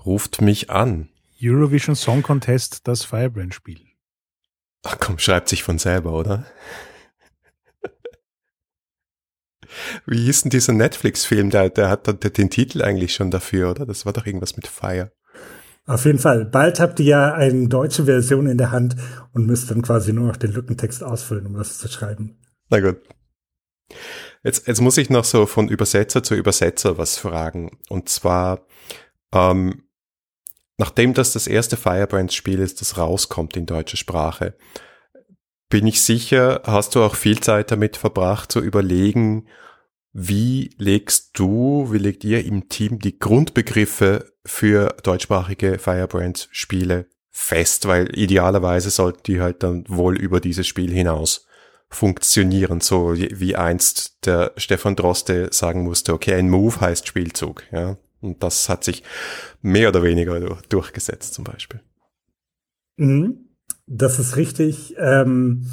ruft 0.04 0.40
mich 0.40 0.70
an. 0.70 1.08
Eurovision 1.40 1.94
Song 1.94 2.23
Contest, 2.23 2.88
das 2.88 3.04
Firebrand 3.04 3.54
Spiel. 3.54 3.80
Ach 4.85 4.97
komm, 4.99 5.18
schreibt 5.18 5.49
sich 5.49 5.62
von 5.62 5.78
selber, 5.78 6.12
oder? 6.12 6.44
Wie 10.06 10.25
hieß 10.25 10.42
denn 10.42 10.50
dieser 10.50 10.73
Netflix-Film? 10.73 11.50
Der, 11.50 11.70
der 11.70 11.90
hat 11.90 12.06
den 12.38 12.50
Titel 12.50 12.82
eigentlich 12.82 13.14
schon 13.14 13.30
dafür, 13.30 13.70
oder? 13.70 13.87
Das 13.87 14.06
war 14.06 14.12
doch 14.12 14.26
irgendwas 14.26 14.56
mit 14.56 14.66
Fire. 14.66 15.12
Auf 15.88 16.04
jeden 16.04 16.18
Fall. 16.18 16.45
Bald 16.45 16.80
habt 16.80 17.00
ihr 17.00 17.07
ja 17.07 17.33
eine 17.33 17.66
deutsche 17.66 18.04
Version 18.04 18.47
in 18.47 18.59
der 18.59 18.73
Hand 18.73 18.95
und 19.33 19.47
müsst 19.47 19.71
dann 19.71 19.80
quasi 19.80 20.12
nur 20.12 20.26
noch 20.26 20.37
den 20.37 20.52
Lückentext 20.52 21.02
ausfüllen, 21.02 21.47
um 21.47 21.54
das 21.54 21.78
zu 21.78 21.88
schreiben. 21.88 22.37
Na 22.68 22.78
gut. 22.80 22.99
Jetzt, 24.45 24.68
jetzt 24.68 24.83
muss 24.83 24.99
ich 24.99 25.09
noch 25.09 25.25
so 25.25 25.47
von 25.47 25.68
Übersetzer 25.68 26.23
zu 26.23 26.35
Übersetzer 26.35 26.99
was 26.99 27.16
fragen. 27.16 27.78
Und 27.88 28.11
zwar, 28.11 28.66
ähm, 29.33 29.85
nachdem 30.76 31.14
das 31.14 31.33
das 31.33 31.47
erste 31.47 31.78
Firebrands-Spiel 31.78 32.59
ist, 32.61 32.83
das 32.83 32.99
rauskommt 32.99 33.57
in 33.57 33.64
deutscher 33.64 33.97
Sprache, 33.97 34.59
bin 35.71 35.87
ich 35.87 36.02
sicher, 36.02 36.61
hast 36.66 36.97
du 36.97 37.02
auch 37.02 37.14
viel 37.14 37.40
Zeit 37.40 37.71
damit 37.71 37.97
verbracht 37.97 38.52
zu 38.52 38.61
überlegen, 38.61 39.49
wie 40.12 40.71
legst 40.76 41.38
du, 41.38 41.88
wie 41.90 41.99
legt 41.99 42.25
ihr 42.25 42.45
im 42.45 42.68
Team 42.68 42.99
die 42.99 43.18
Grundbegriffe 43.18 44.33
für 44.48 44.96
deutschsprachige 45.02 45.78
Firebrand-Spiele 45.78 47.06
fest? 47.30 47.86
Weil 47.86 48.16
idealerweise 48.18 48.90
sollten 48.90 49.22
die 49.24 49.40
halt 49.40 49.62
dann 49.62 49.84
wohl 49.88 50.16
über 50.16 50.40
dieses 50.40 50.66
Spiel 50.66 50.92
hinaus 50.92 51.46
funktionieren, 51.90 52.80
so 52.80 53.14
wie 53.14 53.56
einst 53.56 54.26
der 54.26 54.52
Stefan 54.56 54.94
Droste 54.94 55.48
sagen 55.52 55.84
musste, 55.84 56.12
okay, 56.12 56.34
ein 56.34 56.50
Move 56.50 56.80
heißt 56.80 57.06
Spielzug, 57.06 57.64
ja. 57.72 57.96
Und 58.20 58.42
das 58.42 58.68
hat 58.68 58.84
sich 58.84 59.04
mehr 59.62 59.88
oder 59.90 60.02
weniger 60.02 60.58
durchgesetzt 60.68 61.34
zum 61.34 61.44
Beispiel. 61.44 61.80
Mhm. 62.96 63.48
Das 63.86 64.18
ist 64.18 64.36
richtig. 64.36 64.94
Ähm 64.98 65.70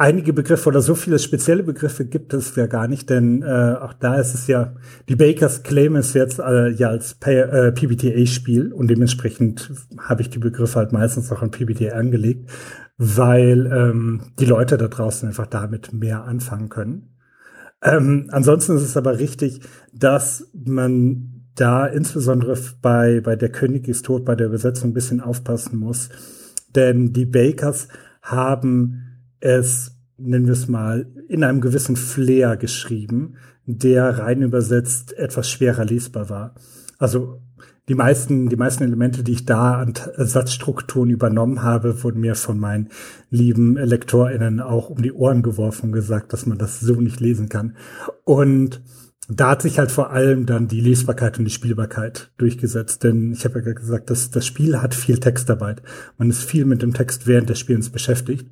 einige 0.00 0.32
Begriffe 0.32 0.70
oder 0.70 0.80
so 0.80 0.94
viele 0.94 1.18
spezielle 1.18 1.62
Begriffe 1.62 2.06
gibt 2.06 2.32
es 2.32 2.56
ja 2.56 2.66
gar 2.66 2.88
nicht, 2.88 3.10
denn 3.10 3.42
äh, 3.42 3.76
auch 3.78 3.92
da 3.92 4.14
ist 4.16 4.32
es 4.32 4.46
ja, 4.46 4.74
die 5.10 5.14
Bakers 5.14 5.62
claim 5.62 5.94
es 5.94 6.14
jetzt 6.14 6.38
äh, 6.38 6.70
ja 6.70 6.88
als 6.88 7.18
äh, 7.26 7.70
PBTA-Spiel 7.70 8.72
und 8.72 8.88
dementsprechend 8.88 9.70
habe 9.98 10.22
ich 10.22 10.30
die 10.30 10.38
Begriffe 10.38 10.78
halt 10.78 10.92
meistens 10.92 11.30
auch 11.30 11.42
an 11.42 11.50
PBTA 11.50 11.96
angelegt, 11.96 12.50
weil 12.96 13.66
ähm, 13.66 14.32
die 14.38 14.46
Leute 14.46 14.78
da 14.78 14.88
draußen 14.88 15.28
einfach 15.28 15.46
damit 15.46 15.92
mehr 15.92 16.24
anfangen 16.24 16.70
können. 16.70 17.18
Ähm, 17.82 18.28
ansonsten 18.32 18.76
ist 18.76 18.82
es 18.82 18.96
aber 18.96 19.18
richtig, 19.18 19.60
dass 19.92 20.50
man 20.54 21.44
da 21.56 21.84
insbesondere 21.84 22.56
bei, 22.80 23.20
bei 23.20 23.36
Der 23.36 23.50
König 23.50 23.86
ist 23.86 24.06
tot, 24.06 24.24
bei 24.24 24.34
der 24.34 24.46
Übersetzung 24.46 24.90
ein 24.90 24.94
bisschen 24.94 25.20
aufpassen 25.20 25.78
muss. 25.78 26.08
Denn 26.74 27.12
die 27.12 27.26
Bakers 27.26 27.88
haben 28.22 29.09
es, 29.40 29.96
nennen 30.16 30.46
wir 30.46 30.52
es 30.52 30.68
mal, 30.68 31.06
in 31.28 31.44
einem 31.44 31.60
gewissen 31.60 31.96
Flair 31.96 32.56
geschrieben, 32.56 33.36
der 33.66 34.18
rein 34.18 34.42
übersetzt 34.42 35.16
etwas 35.16 35.50
schwerer 35.50 35.84
lesbar 35.84 36.28
war. 36.28 36.54
Also 36.98 37.40
die 37.88 37.94
meisten, 37.96 38.48
die 38.48 38.56
meisten 38.56 38.84
Elemente, 38.84 39.24
die 39.24 39.32
ich 39.32 39.46
da 39.46 39.74
an 39.80 39.94
Satzstrukturen 40.16 41.10
übernommen 41.10 41.62
habe, 41.62 42.04
wurden 42.04 42.20
mir 42.20 42.36
von 42.36 42.58
meinen 42.58 42.88
lieben 43.30 43.74
LektorInnen 43.74 44.60
auch 44.60 44.90
um 44.90 45.02
die 45.02 45.12
Ohren 45.12 45.42
geworfen 45.42 45.86
und 45.86 45.92
gesagt, 45.92 46.32
dass 46.32 46.46
man 46.46 46.58
das 46.58 46.78
so 46.78 47.00
nicht 47.00 47.18
lesen 47.18 47.48
kann. 47.48 47.76
Und 48.24 48.80
da 49.28 49.50
hat 49.50 49.62
sich 49.62 49.78
halt 49.78 49.90
vor 49.90 50.10
allem 50.10 50.46
dann 50.46 50.68
die 50.68 50.80
Lesbarkeit 50.80 51.38
und 51.38 51.44
die 51.44 51.50
Spielbarkeit 51.50 52.32
durchgesetzt. 52.38 53.02
Denn 53.02 53.32
ich 53.32 53.44
habe 53.44 53.60
ja 53.60 53.72
gesagt, 53.72 54.10
dass 54.10 54.30
das 54.30 54.46
Spiel 54.46 54.80
hat 54.80 54.94
viel 54.94 55.18
Textarbeit. 55.18 55.82
Man 56.18 56.30
ist 56.30 56.44
viel 56.44 56.64
mit 56.64 56.82
dem 56.82 56.94
Text 56.94 57.26
während 57.26 57.48
des 57.48 57.58
Spielens 57.58 57.90
beschäftigt. 57.90 58.50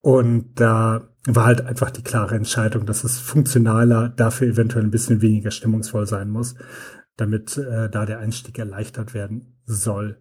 Und 0.00 0.60
da 0.60 1.08
war 1.26 1.46
halt 1.46 1.60
einfach 1.62 1.90
die 1.90 2.02
klare 2.02 2.36
Entscheidung, 2.36 2.86
dass 2.86 3.04
es 3.04 3.18
funktionaler, 3.18 4.08
dafür 4.08 4.48
eventuell 4.48 4.84
ein 4.84 4.90
bisschen 4.90 5.20
weniger 5.20 5.50
stimmungsvoll 5.50 6.06
sein 6.06 6.30
muss 6.30 6.54
damit 7.18 7.58
äh, 7.58 7.90
da 7.90 8.06
der 8.06 8.20
Einstieg 8.20 8.58
erleichtert 8.58 9.12
werden 9.12 9.58
soll. 9.66 10.18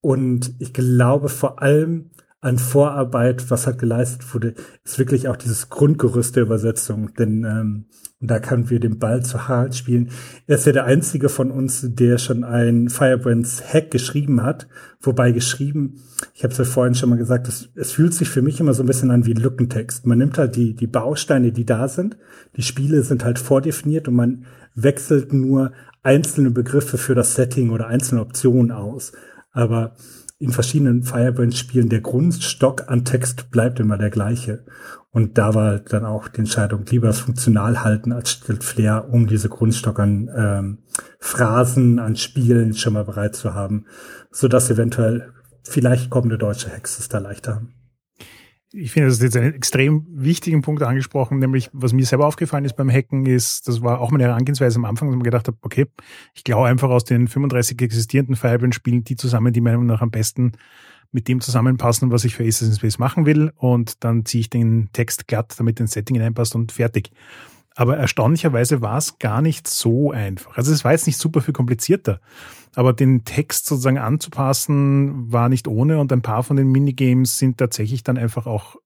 Und 0.00 0.54
ich 0.58 0.72
glaube 0.72 1.28
vor 1.28 1.62
allem 1.62 2.10
an 2.40 2.58
Vorarbeit, 2.58 3.50
was 3.50 3.66
halt 3.66 3.78
geleistet 3.78 4.34
wurde, 4.34 4.54
ist 4.84 4.98
wirklich 4.98 5.28
auch 5.28 5.36
dieses 5.36 5.68
Grundgerüst 5.70 6.36
der 6.36 6.44
Übersetzung. 6.44 7.14
Denn 7.14 7.44
ähm, 7.44 7.86
da 8.20 8.38
können 8.40 8.70
wir 8.70 8.78
den 8.78 8.98
Ball 8.98 9.22
zu 9.24 9.48
Harald 9.48 9.74
spielen. 9.74 10.10
Er 10.46 10.56
ist 10.56 10.66
ja 10.66 10.72
der 10.72 10.84
einzige 10.84 11.28
von 11.28 11.50
uns, 11.50 11.86
der 11.88 12.18
schon 12.18 12.44
ein 12.44 12.88
Firebrands 12.88 13.62
Hack 13.72 13.90
geschrieben 13.90 14.42
hat. 14.42 14.68
Wobei 15.00 15.32
geschrieben, 15.32 16.02
ich 16.34 16.44
habe 16.44 16.52
es 16.52 16.58
ja 16.58 16.64
vorhin 16.64 16.94
schon 16.94 17.10
mal 17.10 17.18
gesagt, 17.18 17.48
es, 17.48 17.70
es 17.74 17.92
fühlt 17.92 18.14
sich 18.14 18.28
für 18.28 18.42
mich 18.42 18.60
immer 18.60 18.74
so 18.74 18.82
ein 18.82 18.86
bisschen 18.86 19.10
an 19.10 19.26
wie 19.26 19.32
Lückentext. 19.32 20.06
Man 20.06 20.18
nimmt 20.18 20.38
halt 20.38 20.56
die, 20.56 20.74
die 20.74 20.86
Bausteine, 20.86 21.52
die 21.52 21.66
da 21.66 21.88
sind. 21.88 22.16
Die 22.56 22.62
Spiele 22.62 23.02
sind 23.02 23.24
halt 23.24 23.38
vordefiniert 23.38 24.08
und 24.08 24.14
man 24.14 24.44
wechselt 24.74 25.32
nur 25.32 25.72
einzelne 26.02 26.50
Begriffe 26.50 26.98
für 26.98 27.14
das 27.14 27.34
Setting 27.34 27.70
oder 27.70 27.88
einzelne 27.88 28.20
Optionen 28.20 28.72
aus. 28.72 29.12
Aber 29.52 29.94
in 30.38 30.50
verschiedenen 30.50 31.02
Firebrand-Spielen 31.02 31.88
der 31.88 32.00
Grundstock 32.00 32.88
an 32.88 33.04
Text 33.04 33.50
bleibt 33.50 33.80
immer 33.80 33.96
der 33.96 34.10
gleiche. 34.10 34.64
Und 35.10 35.38
da 35.38 35.54
war 35.54 35.78
dann 35.78 36.04
auch 36.04 36.28
die 36.28 36.40
Entscheidung, 36.40 36.84
lieber 36.90 37.08
es 37.08 37.20
funktional 37.20 37.82
halten 37.82 38.12
als 38.12 38.32
Stilt 38.32 38.62
Flair, 38.62 39.08
um 39.10 39.26
diese 39.26 39.48
Grundstock 39.48 39.98
an 39.98 40.28
ähm, 40.36 40.78
Phrasen, 41.18 41.98
an 41.98 42.16
Spielen 42.16 42.74
schon 42.74 42.92
mal 42.92 43.04
bereit 43.04 43.34
zu 43.34 43.54
haben, 43.54 43.86
sodass 44.30 44.70
eventuell 44.70 45.32
vielleicht 45.62 46.10
kommende 46.10 46.36
deutsche 46.36 46.68
Hexes 46.68 47.08
da 47.08 47.18
leichter 47.18 47.54
haben 47.54 47.75
ich 48.72 48.92
finde, 48.92 49.08
das 49.08 49.18
ist 49.18 49.22
jetzt 49.22 49.36
einen 49.36 49.54
extrem 49.54 50.06
wichtigen 50.10 50.62
Punkt 50.62 50.82
angesprochen, 50.82 51.38
nämlich 51.38 51.70
was 51.72 51.92
mir 51.92 52.04
selber 52.04 52.26
aufgefallen 52.26 52.64
ist 52.64 52.76
beim 52.76 52.90
Hacken 52.90 53.26
ist, 53.26 53.68
das 53.68 53.82
war 53.82 54.00
auch 54.00 54.10
meine 54.10 54.24
Herangehensweise 54.24 54.76
am 54.76 54.84
Anfang, 54.84 55.08
dass 55.08 55.16
man 55.16 55.24
gedacht 55.24 55.48
hat, 55.48 55.54
okay, 55.62 55.86
ich 56.34 56.44
glaube 56.44 56.68
einfach 56.68 56.90
aus 56.90 57.04
den 57.04 57.28
35 57.28 57.80
existierenden 57.80 58.36
Firebrand-Spielen 58.36 59.04
die 59.04 59.16
zusammen, 59.16 59.52
die 59.52 59.60
meiner 59.60 59.78
Meinung 59.78 59.94
nach 59.94 60.02
am 60.02 60.10
besten 60.10 60.52
mit 61.12 61.28
dem 61.28 61.40
zusammenpassen, 61.40 62.10
was 62.10 62.24
ich 62.24 62.34
für 62.34 62.44
Assassin's 62.44 62.78
Space 62.78 62.98
machen 62.98 63.24
will 63.24 63.52
und 63.56 64.04
dann 64.04 64.24
ziehe 64.24 64.40
ich 64.40 64.50
den 64.50 64.90
Text 64.92 65.28
glatt, 65.28 65.54
damit 65.58 65.78
den 65.78 65.86
Setting 65.86 66.16
hineinpasst 66.16 66.54
und 66.54 66.72
fertig. 66.72 67.10
Aber 67.76 67.96
erstaunlicherweise 67.98 68.80
war 68.80 68.96
es 68.96 69.18
gar 69.18 69.42
nicht 69.42 69.68
so 69.68 70.10
einfach. 70.10 70.56
Also 70.56 70.72
es 70.72 70.84
war 70.84 70.92
jetzt 70.92 71.06
nicht 71.06 71.18
super 71.18 71.42
viel 71.42 71.54
komplizierter. 71.54 72.20
Aber 72.76 72.92
den 72.92 73.24
Text 73.24 73.66
sozusagen 73.66 73.98
anzupassen 73.98 75.32
war 75.32 75.48
nicht 75.48 75.66
ohne 75.66 75.98
und 75.98 76.12
ein 76.12 76.20
paar 76.20 76.42
von 76.42 76.56
den 76.56 76.70
Minigames 76.70 77.38
sind 77.38 77.56
tatsächlich 77.56 78.04
dann 78.04 78.18
einfach 78.18 78.46
auch 78.46 78.76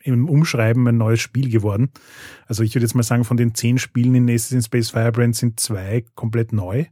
im 0.00 0.28
Umschreiben 0.28 0.86
ein 0.86 0.98
neues 0.98 1.20
Spiel 1.20 1.50
geworden. 1.50 1.90
Also 2.46 2.62
ich 2.62 2.74
würde 2.74 2.84
jetzt 2.84 2.94
mal 2.94 3.02
sagen, 3.02 3.24
von 3.24 3.38
den 3.38 3.54
zehn 3.54 3.78
Spielen 3.78 4.14
in 4.14 4.30
Assassin's 4.30 4.66
Space 4.66 4.90
Firebrand 4.90 5.34
sind 5.34 5.58
zwei 5.58 6.04
komplett 6.14 6.52
neu. 6.52 6.84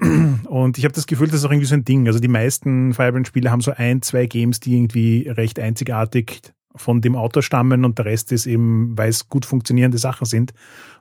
Und 0.00 0.76
ich 0.76 0.84
habe 0.84 0.94
das 0.94 1.06
Gefühl, 1.06 1.28
das 1.28 1.36
ist 1.36 1.44
auch 1.44 1.50
irgendwie 1.50 1.66
so 1.66 1.74
ein 1.74 1.84
Ding. 1.84 2.06
Also 2.08 2.18
die 2.18 2.28
meisten 2.28 2.92
Firebrand-Spiele 2.92 3.50
haben 3.50 3.60
so 3.60 3.72
ein, 3.72 4.02
zwei 4.02 4.26
Games, 4.26 4.58
die 4.58 4.74
irgendwie 4.74 5.28
recht 5.28 5.60
einzigartig 5.60 6.52
von 6.76 7.00
dem 7.00 7.16
Autor 7.16 7.42
stammen 7.42 7.84
und 7.84 7.98
der 7.98 8.04
Rest 8.04 8.32
ist 8.32 8.46
eben, 8.46 8.96
weil 8.96 9.08
es 9.08 9.28
gut 9.28 9.44
funktionierende 9.44 9.98
Sachen 9.98 10.24
sind, 10.24 10.52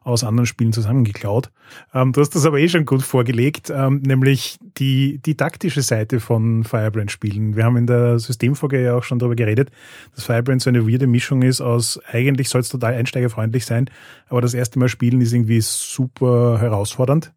aus 0.03 0.23
anderen 0.23 0.47
Spielen 0.47 0.73
zusammengeklaut. 0.73 1.51
Ähm, 1.93 2.13
du 2.13 2.21
hast 2.21 2.31
das 2.31 2.45
aber 2.45 2.59
eh 2.59 2.67
schon 2.67 2.85
gut 2.85 3.03
vorgelegt, 3.03 3.69
ähm, 3.69 4.01
nämlich 4.01 4.57
die 4.77 5.19
didaktische 5.19 5.81
Seite 5.81 6.19
von 6.19 6.63
Firebrand-Spielen. 6.63 7.55
Wir 7.55 7.65
haben 7.65 7.77
in 7.77 7.87
der 7.87 8.17
Systemfolge 8.19 8.81
ja 8.81 8.95
auch 8.95 9.03
schon 9.03 9.19
darüber 9.19 9.35
geredet, 9.35 9.69
dass 10.15 10.23
Firebrand 10.23 10.61
so 10.61 10.69
eine 10.69 10.87
weirde 10.87 11.07
Mischung 11.07 11.41
ist 11.43 11.61
aus, 11.61 11.99
eigentlich 12.11 12.49
soll 12.49 12.61
es 12.61 12.69
total 12.69 12.93
einsteigerfreundlich 12.93 13.65
sein, 13.65 13.89
aber 14.27 14.41
das 14.41 14.53
erste 14.53 14.79
Mal 14.79 14.89
spielen 14.89 15.21
ist 15.21 15.33
irgendwie 15.33 15.61
super 15.61 16.59
herausfordernd. 16.59 17.33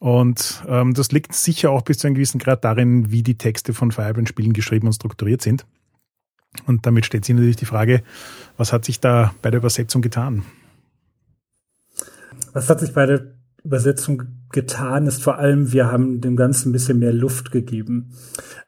Und 0.00 0.64
ähm, 0.66 0.94
das 0.94 1.12
liegt 1.12 1.32
sicher 1.32 1.70
auch 1.70 1.82
bis 1.82 1.98
zu 1.98 2.08
einem 2.08 2.14
gewissen 2.14 2.40
Grad 2.40 2.64
darin, 2.64 3.12
wie 3.12 3.22
die 3.22 3.38
Texte 3.38 3.72
von 3.72 3.92
Firebrand-Spielen 3.92 4.52
geschrieben 4.52 4.88
und 4.88 4.94
strukturiert 4.94 5.42
sind. 5.42 5.64
Und 6.66 6.86
damit 6.86 7.06
stellt 7.06 7.24
sich 7.24 7.34
natürlich 7.34 7.56
die 7.56 7.64
Frage, 7.64 8.02
was 8.56 8.72
hat 8.72 8.84
sich 8.84 9.00
da 9.00 9.34
bei 9.42 9.50
der 9.50 9.58
Übersetzung 9.58 10.02
getan? 10.02 10.44
Was 12.52 12.68
hat 12.68 12.80
sich 12.80 12.92
bei 12.92 13.06
der 13.06 13.32
Übersetzung 13.64 14.24
getan, 14.50 15.06
ist 15.06 15.22
vor 15.22 15.38
allem, 15.38 15.72
wir 15.72 15.90
haben 15.90 16.20
dem 16.20 16.36
Ganzen 16.36 16.68
ein 16.68 16.72
bisschen 16.72 16.98
mehr 16.98 17.12
Luft 17.12 17.52
gegeben. 17.52 18.10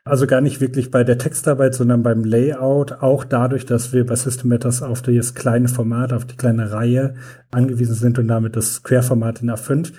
Also 0.04 0.26
gar 0.26 0.40
nicht 0.40 0.60
wirklich 0.60 0.90
bei 0.90 1.02
der 1.02 1.18
Textarbeit, 1.18 1.74
sondern 1.74 2.02
beim 2.02 2.24
Layout, 2.24 2.92
auch 3.02 3.24
dadurch, 3.24 3.66
dass 3.66 3.92
wir 3.92 4.06
bei 4.06 4.14
System 4.14 4.50
Matters 4.50 4.82
auf 4.82 5.02
das 5.02 5.34
kleine 5.34 5.68
Format, 5.68 6.12
auf 6.12 6.24
die 6.24 6.36
kleine 6.36 6.70
Reihe 6.70 7.14
angewiesen 7.50 7.94
sind 7.94 8.18
und 8.18 8.28
damit 8.28 8.56
das 8.56 8.82
Querformat 8.82 9.42
in 9.42 9.50
A5, 9.50 9.92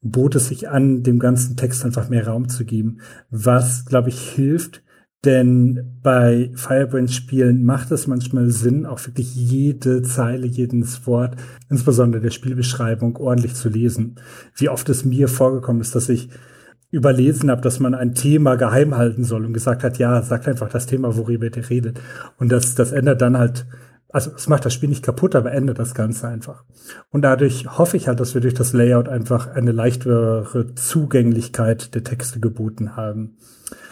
bot 0.00 0.36
es 0.36 0.48
sich 0.48 0.68
an, 0.68 1.02
dem 1.02 1.18
ganzen 1.18 1.56
Text 1.56 1.84
einfach 1.84 2.08
mehr 2.08 2.26
Raum 2.26 2.48
zu 2.48 2.64
geben, 2.64 3.00
was, 3.30 3.84
glaube 3.84 4.10
ich, 4.10 4.30
hilft, 4.30 4.82
denn 5.26 5.98
bei 6.02 6.50
Firebrand-Spielen 6.54 7.64
macht 7.64 7.90
es 7.90 8.06
manchmal 8.06 8.50
Sinn, 8.50 8.86
auch 8.86 9.04
wirklich 9.06 9.34
jede 9.34 10.02
Zeile, 10.02 10.46
jedes 10.46 11.06
Wort, 11.06 11.36
insbesondere 11.68 12.22
der 12.22 12.30
Spielbeschreibung, 12.30 13.16
ordentlich 13.16 13.54
zu 13.54 13.68
lesen. 13.68 14.14
Wie 14.54 14.68
oft 14.68 14.88
es 14.88 15.04
mir 15.04 15.28
vorgekommen 15.28 15.82
ist, 15.82 15.94
dass 15.94 16.08
ich 16.08 16.30
überlesen 16.90 17.50
habe, 17.50 17.60
dass 17.60 17.80
man 17.80 17.94
ein 17.94 18.14
Thema 18.14 18.54
geheim 18.54 18.96
halten 18.96 19.24
soll 19.24 19.44
und 19.44 19.52
gesagt 19.52 19.82
hat, 19.82 19.98
ja, 19.98 20.22
sagt 20.22 20.46
einfach 20.46 20.68
das 20.68 20.86
Thema, 20.86 21.16
worüber 21.16 21.46
ihr 21.46 21.70
redet. 21.70 22.00
Und 22.38 22.52
das, 22.52 22.74
das 22.76 22.92
ändert 22.92 23.20
dann 23.20 23.36
halt, 23.36 23.66
also 24.08 24.30
es 24.36 24.46
macht 24.48 24.64
das 24.64 24.72
Spiel 24.72 24.88
nicht 24.88 25.04
kaputt, 25.04 25.34
aber 25.34 25.52
ändert 25.52 25.78
das 25.80 25.94
Ganze 25.94 26.28
einfach. 26.28 26.64
Und 27.10 27.22
dadurch 27.22 27.66
hoffe 27.78 27.96
ich 27.96 28.06
halt, 28.06 28.20
dass 28.20 28.34
wir 28.34 28.40
durch 28.40 28.54
das 28.54 28.72
Layout 28.72 29.08
einfach 29.08 29.48
eine 29.48 29.72
leichtere 29.72 30.72
Zugänglichkeit 30.76 31.94
der 31.94 32.04
Texte 32.04 32.38
geboten 32.38 32.96
haben. 32.96 33.36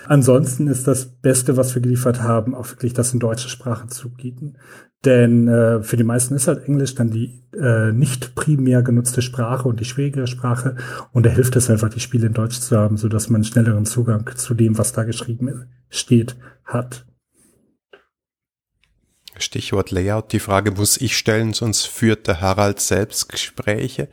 Ansonsten 0.06 0.66
ist 0.66 0.86
das 0.86 1.06
Beste, 1.06 1.56
was 1.56 1.74
wir 1.74 1.82
geliefert 1.82 2.22
haben, 2.22 2.54
auch 2.54 2.68
wirklich 2.68 2.92
das 2.92 3.12
in 3.12 3.20
deutsche 3.20 3.48
Sprache 3.48 3.86
zu 3.88 4.10
bieten. 4.10 4.58
Denn 5.04 5.48
äh, 5.48 5.82
für 5.82 5.96
die 5.96 6.04
meisten 6.04 6.34
ist 6.34 6.48
halt 6.48 6.66
Englisch 6.66 6.94
dann 6.94 7.10
die 7.10 7.42
äh, 7.52 7.92
nicht 7.92 8.34
primär 8.34 8.82
genutzte 8.82 9.22
Sprache 9.22 9.68
und 9.68 9.80
die 9.80 9.84
schwierigere 9.84 10.26
Sprache. 10.26 10.76
Und 11.12 11.26
da 11.26 11.30
hilft 11.30 11.56
es 11.56 11.68
einfach, 11.68 11.90
die 11.90 12.00
Spiele 12.00 12.26
in 12.26 12.32
Deutsch 12.32 12.58
zu 12.60 12.76
haben, 12.76 12.96
so 12.96 13.08
dass 13.08 13.28
man 13.28 13.44
schnelleren 13.44 13.86
Zugang 13.86 14.30
zu 14.36 14.54
dem, 14.54 14.78
was 14.78 14.92
da 14.92 15.04
geschrieben 15.04 15.66
steht, 15.90 16.36
hat. 16.64 17.06
Stichwort 19.36 19.90
Layout. 19.90 20.32
Die 20.32 20.38
Frage 20.40 20.70
muss 20.70 20.96
ich 20.96 21.16
stellen, 21.16 21.52
sonst 21.52 21.86
führt 21.86 22.26
der 22.26 22.40
Harald 22.40 22.80
selbst 22.80 23.28
Gespräche. 23.28 24.08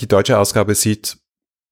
Die 0.00 0.06
deutsche 0.06 0.38
Ausgabe 0.38 0.74
sieht 0.74 1.18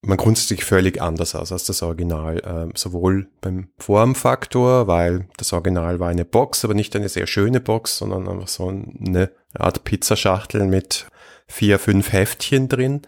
man 0.06 0.16
grundsätzlich 0.16 0.64
völlig 0.64 1.00
anders 1.00 1.34
aus 1.34 1.52
als 1.52 1.64
das 1.64 1.82
Original. 1.82 2.42
Ähm, 2.44 2.72
sowohl 2.74 3.28
beim 3.40 3.68
Formfaktor, 3.78 4.86
weil 4.86 5.28
das 5.36 5.52
Original 5.52 6.00
war 6.00 6.08
eine 6.08 6.24
Box, 6.24 6.64
aber 6.64 6.74
nicht 6.74 6.94
eine 6.96 7.08
sehr 7.08 7.26
schöne 7.26 7.60
Box, 7.60 7.98
sondern 7.98 8.28
einfach 8.28 8.48
so 8.48 8.68
eine 8.68 9.30
Art 9.54 9.84
Pizzaschachtel 9.84 10.64
mit 10.64 11.06
vier, 11.46 11.78
fünf 11.78 12.12
Heftchen 12.12 12.68
drin. 12.68 13.02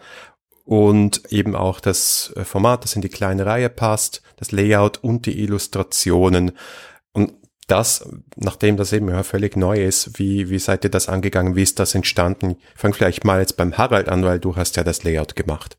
Und 0.65 1.31
eben 1.31 1.55
auch 1.55 1.79
das 1.79 2.33
äh, 2.35 2.43
Format, 2.43 2.83
das 2.83 2.95
in 2.95 3.01
die 3.01 3.09
kleine 3.09 3.45
Reihe 3.45 3.69
passt, 3.69 4.21
das 4.35 4.51
Layout 4.51 4.97
und 5.01 5.25
die 5.25 5.39
Illustrationen. 5.41 6.51
Und 7.13 7.33
das, 7.67 8.09
nachdem 8.35 8.75
das 8.75 8.93
eben 8.93 9.09
ja 9.09 9.23
völlig 9.23 9.55
neu 9.55 9.83
ist, 9.83 10.19
wie, 10.19 10.49
wie 10.49 10.59
seid 10.59 10.83
ihr 10.83 10.89
das 10.89 11.07
angegangen? 11.07 11.55
Wie 11.55 11.63
ist 11.63 11.79
das 11.79 11.95
entstanden? 11.95 12.57
Fang 12.75 12.93
vielleicht 12.93 13.23
mal 13.23 13.39
jetzt 13.39 13.57
beim 13.57 13.77
Harald 13.77 14.09
an, 14.09 14.23
weil 14.23 14.39
du 14.39 14.55
hast 14.55 14.75
ja 14.75 14.83
das 14.83 15.03
Layout 15.03 15.35
gemacht 15.35 15.77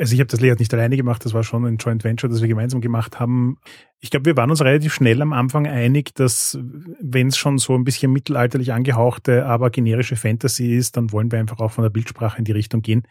Also 0.00 0.14
ich 0.14 0.20
habe 0.20 0.28
das 0.28 0.40
Layout 0.40 0.60
nicht 0.60 0.72
alleine 0.72 0.96
gemacht, 0.96 1.22
das 1.26 1.34
war 1.34 1.44
schon 1.44 1.66
ein 1.66 1.76
Joint 1.76 2.04
Venture, 2.04 2.30
das 2.30 2.40
wir 2.40 2.48
gemeinsam 2.48 2.80
gemacht 2.80 3.20
haben. 3.20 3.58
Ich 3.98 4.10
glaube, 4.10 4.24
wir 4.24 4.36
waren 4.38 4.48
uns 4.48 4.62
relativ 4.62 4.94
schnell 4.94 5.20
am 5.20 5.34
Anfang 5.34 5.66
einig, 5.66 6.14
dass 6.14 6.58
wenn 7.02 7.26
es 7.26 7.36
schon 7.36 7.58
so 7.58 7.74
ein 7.74 7.84
bisschen 7.84 8.10
mittelalterlich 8.10 8.72
angehauchte, 8.72 9.44
aber 9.44 9.68
generische 9.68 10.16
Fantasy 10.16 10.74
ist, 10.74 10.96
dann 10.96 11.12
wollen 11.12 11.30
wir 11.30 11.38
einfach 11.38 11.60
auch 11.60 11.72
von 11.72 11.82
der 11.82 11.90
Bildsprache 11.90 12.38
in 12.38 12.44
die 12.44 12.52
Richtung 12.52 12.80
gehen. 12.80 13.02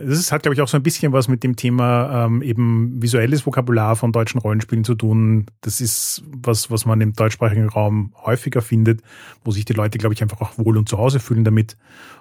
Das 0.00 0.30
hat, 0.30 0.42
glaube 0.42 0.54
ich, 0.54 0.60
auch 0.60 0.68
so 0.68 0.76
ein 0.76 0.84
bisschen 0.84 1.12
was 1.12 1.26
mit 1.26 1.42
dem 1.42 1.56
Thema 1.56 2.26
ähm, 2.26 2.40
eben 2.40 3.02
visuelles 3.02 3.44
Vokabular 3.44 3.96
von 3.96 4.12
deutschen 4.12 4.40
Rollenspielen 4.40 4.84
zu 4.84 4.94
tun. 4.94 5.46
Das 5.60 5.80
ist 5.80 6.22
was, 6.24 6.70
was 6.70 6.86
man 6.86 7.00
im 7.00 7.14
deutschsprachigen 7.14 7.68
Raum 7.68 8.14
häufiger 8.14 8.62
findet, 8.62 9.02
wo 9.42 9.50
sich 9.50 9.64
die 9.64 9.72
Leute, 9.72 9.98
glaube 9.98 10.14
ich, 10.14 10.22
einfach 10.22 10.40
auch 10.40 10.56
wohl 10.56 10.78
und 10.78 10.88
zu 10.88 10.98
Hause 10.98 11.18
fühlen 11.18 11.42
damit. 11.42 11.76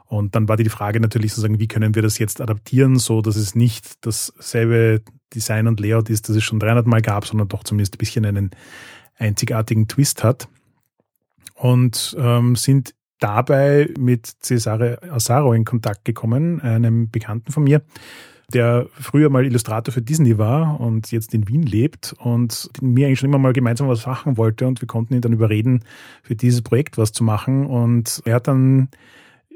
Und 0.06 0.34
dann 0.34 0.50
war 0.50 0.58
die 0.58 0.70
Frage 0.70 1.00
natürlich 1.00 1.34
sozusagen, 1.34 1.60
wie 1.60 1.68
können 1.68 1.94
wir 1.94 2.02
das 2.02 2.18
jetzt 2.18 2.42
adaptieren, 2.42 2.98
so 2.98 3.22
dass 3.22 3.36
es 3.36 3.54
nicht 3.54 4.04
dasselbe 4.04 5.04
Design 5.36 5.68
und 5.68 5.80
Layout 5.80 6.10
ist, 6.10 6.30
das 6.30 6.36
es 6.36 6.44
schon 6.44 6.60
300 6.60 6.88
Mal 6.88 7.04
gab, 7.04 7.28
sondern 7.28 7.48
doch 7.48 7.64
zumindest 7.64 7.94
ein 7.94 8.00
bisschen 8.00 8.26
einen 8.26 8.50
einzigartigen 9.18 9.88
Twist 9.88 10.24
hat. 10.24 10.48
Und 11.54 12.16
ähm, 12.20 12.56
sind 12.56 12.96
dabei 13.20 13.90
mit 13.98 14.28
Cesare 14.42 15.00
Asaro 15.12 15.54
in 15.54 15.66
Kontakt 15.66 16.06
gekommen, 16.06 16.62
einem 16.62 17.10
Bekannten 17.10 17.52
von 17.52 17.64
mir, 17.64 17.82
der 18.54 18.88
früher 18.94 19.30
mal 19.30 19.46
Illustrator 19.46 19.94
für 19.94 20.02
Disney 20.02 20.38
war 20.38 20.80
und 20.80 21.12
jetzt 21.12 21.34
in 21.34 21.48
Wien 21.48 21.64
lebt 21.64 22.16
und 22.20 22.70
mir 22.82 23.08
eigentlich 23.08 23.20
schon 23.20 23.30
immer 23.30 23.40
mal 23.40 23.54
gemeinsam 23.54 23.88
was 23.88 24.06
machen 24.06 24.38
wollte 24.38 24.68
und 24.68 24.82
wir 24.82 24.88
konnten 24.88 25.16
ihn 25.16 25.22
dann 25.22 25.34
überreden, 25.34 25.84
für 26.24 26.36
dieses 26.36 26.62
Projekt 26.62 26.98
was 26.98 27.12
zu 27.12 27.24
machen. 27.24 27.66
Und 27.66 28.22
er 28.26 28.36
hat 28.36 28.48
dann 28.48 28.90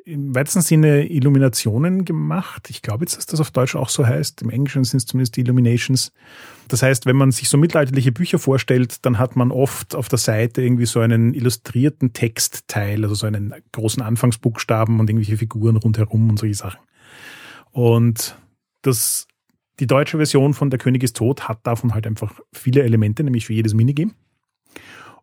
im 0.06 0.34
weitesten 0.34 0.62
Sinne 0.62 1.08
Illuminationen 1.10 2.06
gemacht. 2.06 2.70
Ich 2.70 2.82
glaube 2.82 3.04
jetzt, 3.04 3.18
dass 3.18 3.26
das 3.26 3.40
auf 3.40 3.52
Deutsch 3.52 3.76
auch 3.76 3.90
so 3.90 4.06
heißt. 4.06 4.42
Im 4.42 4.50
Englischen 4.50 4.84
sind 4.84 4.98
es 4.98 5.06
zumindest 5.06 5.36
die 5.36 5.42
Illuminations. 5.42 6.12
Das 6.68 6.82
heißt, 6.82 7.06
wenn 7.06 7.16
man 7.16 7.32
sich 7.32 7.50
so 7.50 7.58
mittelalterliche 7.58 8.12
Bücher 8.12 8.40
vorstellt, 8.40 9.06
dann 9.06 9.20
hat 9.20 9.36
man 9.36 9.52
oft 9.52 9.96
auf 9.96 10.10
der 10.10 10.20
Seite 10.20 10.62
irgendwie 10.62 10.86
so 10.86 11.00
einen 11.00 11.34
illustrierten 11.34 12.14
Textteil, 12.14 13.04
also 13.04 13.16
so 13.16 13.28
einen 13.28 13.54
großen 13.72 14.02
Anfangsbuchstaben 14.02 15.00
und 15.00 15.10
irgendwelche 15.10 15.38
Figuren 15.38 15.76
rundherum 15.76 16.30
und 16.30 16.40
solche 16.40 16.56
Sachen. 16.56 16.80
Und 17.72 18.38
das, 18.82 19.28
die 19.80 19.88
deutsche 19.88 20.18
Version 20.18 20.54
von 20.54 20.70
Der 20.70 20.80
König 20.80 21.04
ist 21.04 21.18
tot 21.18 21.48
hat 21.48 21.66
davon 21.68 21.94
halt 21.94 22.08
einfach 22.08 22.40
viele 22.54 22.84
Elemente, 22.84 23.24
nämlich 23.24 23.46
für 23.46 23.54
jedes 23.54 23.74
Minigame. 23.74 24.12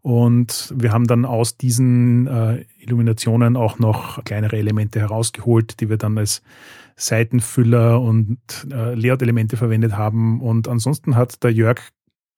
Und 0.02 0.72
wir 0.76 0.92
haben 0.92 1.06
dann 1.06 1.24
aus 1.24 1.56
diesen 1.56 2.26
äh, 2.26 2.64
Illuminationen 2.78 3.56
auch 3.56 3.78
noch 3.78 4.24
kleinere 4.24 4.56
Elemente 4.56 5.00
herausgeholt, 5.00 5.80
die 5.80 5.88
wir 5.88 5.96
dann 5.96 6.16
als 6.18 6.42
Seitenfüller 6.96 8.00
und 8.00 8.38
äh, 8.70 8.94
Layout-Elemente 8.94 9.56
verwendet 9.56 9.96
haben. 9.96 10.40
Und 10.40 10.68
ansonsten 10.68 11.16
hat 11.16 11.42
der 11.42 11.52
Jörg 11.52 11.80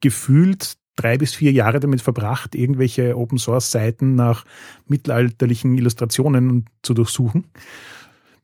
gefühlt 0.01 0.77
drei 0.97 1.17
bis 1.17 1.35
vier 1.35 1.53
Jahre 1.53 1.81
damit 1.81 2.03
verbracht, 2.03 2.55
irgendwelche 2.55 3.17
Open-Source-Seiten 3.17 4.15
nach 4.15 4.45
mittelalterlichen 4.87 5.77
Illustrationen 5.77 6.67
zu 6.83 6.95
durchsuchen 6.95 7.47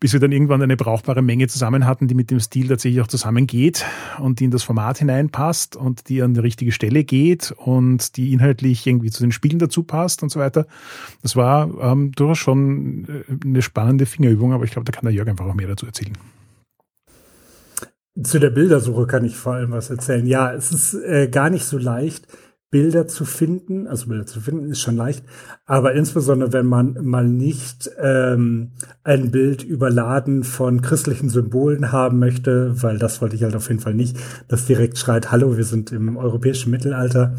bis 0.07 0.13
wir 0.13 0.21
dann 0.21 0.31
irgendwann 0.31 0.63
eine 0.63 0.77
brauchbare 0.77 1.21
Menge 1.21 1.49
zusammen 1.49 1.85
hatten, 1.85 2.07
die 2.07 2.15
mit 2.15 2.31
dem 2.31 2.39
Stil 2.39 2.69
tatsächlich 2.69 3.01
auch 3.01 3.09
zusammengeht 3.09 3.85
und 4.21 4.39
die 4.39 4.45
in 4.45 4.53
das 4.53 4.63
Format 4.63 4.99
hineinpasst 4.99 5.75
und 5.75 6.09
die 6.09 6.23
an 6.23 6.33
die 6.33 6.39
richtige 6.39 6.71
Stelle 6.71 7.03
geht 7.03 7.53
und 7.57 8.17
die 8.17 8.33
inhaltlich 8.33 8.87
irgendwie 8.87 9.11
zu 9.11 9.25
den 9.25 9.33
Spielen 9.33 9.59
dazu 9.59 9.83
passt 9.83 10.23
und 10.23 10.29
so 10.29 10.39
weiter. 10.39 10.69
Das 11.23 11.35
war 11.35 11.69
ähm, 11.81 12.13
durchaus 12.13 12.39
schon 12.39 13.25
äh, 13.29 13.49
eine 13.49 13.63
spannende 13.63 14.07
Fingerübung, 14.07 14.53
aber 14.53 14.63
ich 14.63 14.71
glaube, 14.71 14.85
da 14.85 14.93
kann 14.93 15.07
der 15.07 15.13
Jörg 15.13 15.27
einfach 15.27 15.45
auch 15.45 15.55
mehr 15.55 15.67
dazu 15.67 15.87
erzählen. 15.87 16.17
Zu 18.23 18.39
der 18.39 18.51
Bildersuche 18.51 19.09
kann 19.09 19.25
ich 19.25 19.37
vor 19.37 19.55
allem 19.55 19.73
was 19.73 19.91
erzählen. 19.91 20.25
Ja, 20.25 20.53
es 20.53 20.71
ist 20.71 20.95
äh, 20.95 21.27
gar 21.27 21.51
nicht 21.51 21.65
so 21.65 21.79
leicht 21.79 22.29
Bilder 22.71 23.07
zu 23.07 23.25
finden, 23.25 23.87
also 23.87 24.09
Bilder 24.09 24.27
zu 24.27 24.41
finden 24.41 24.71
ist 24.71 24.81
schon 24.81 24.97
leicht, 24.97 25.25
aber 25.67 25.95
insbesondere 25.95 26.53
wenn 26.53 26.67
man 26.67 26.99
mal 27.01 27.27
nicht 27.27 27.89
ähm, 28.03 28.73
ein 29.05 29.31
Bild 29.31 29.63
überladen 29.63 30.43
von 30.43 30.83
christlichen 30.83 31.29
Symbolen 31.29 31.93
haben 31.93 32.19
möchte, 32.19 32.83
weil 32.83 32.99
das 32.99 33.23
wollte 33.23 33.37
ich 33.37 33.45
halt 33.45 33.55
auf 33.55 33.69
jeden 33.69 33.81
Fall 33.81 33.95
nicht, 33.95 34.19
das 34.49 34.67
direkt 34.67 34.99
schreit, 34.99 35.31
hallo, 35.31 35.57
wir 35.57 35.63
sind 35.65 35.93
im 35.93 36.17
europäischen 36.17 36.73
Mittelalter, 36.73 37.37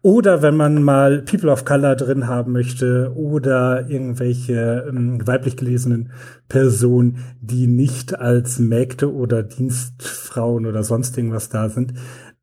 oder 0.00 0.40
wenn 0.40 0.56
man 0.56 0.82
mal 0.82 1.20
People 1.22 1.50
of 1.50 1.66
Color 1.66 1.94
drin 1.96 2.26
haben 2.26 2.52
möchte 2.52 3.12
oder 3.14 3.86
irgendwelche 3.90 4.86
ähm, 4.88 5.26
weiblich 5.26 5.58
gelesenen 5.58 6.10
Personen, 6.48 7.18
die 7.42 7.66
nicht 7.66 8.18
als 8.18 8.58
Mägde 8.58 9.12
oder 9.12 9.42
Dienstfrauen 9.42 10.64
oder 10.64 10.84
sonst 10.84 11.18
irgendwas 11.18 11.50
da 11.50 11.68
sind, 11.68 11.92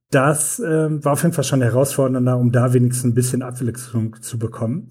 das 0.09 0.59
äh, 0.59 1.03
war 1.03 1.13
auf 1.13 1.23
jeden 1.23 1.33
Fall 1.33 1.43
schon 1.43 1.61
herausfordernder, 1.61 2.37
um 2.37 2.51
da 2.51 2.73
wenigstens 2.73 3.11
ein 3.11 3.13
bisschen 3.13 3.41
Abwechslung 3.41 4.21
zu 4.21 4.39
bekommen. 4.39 4.89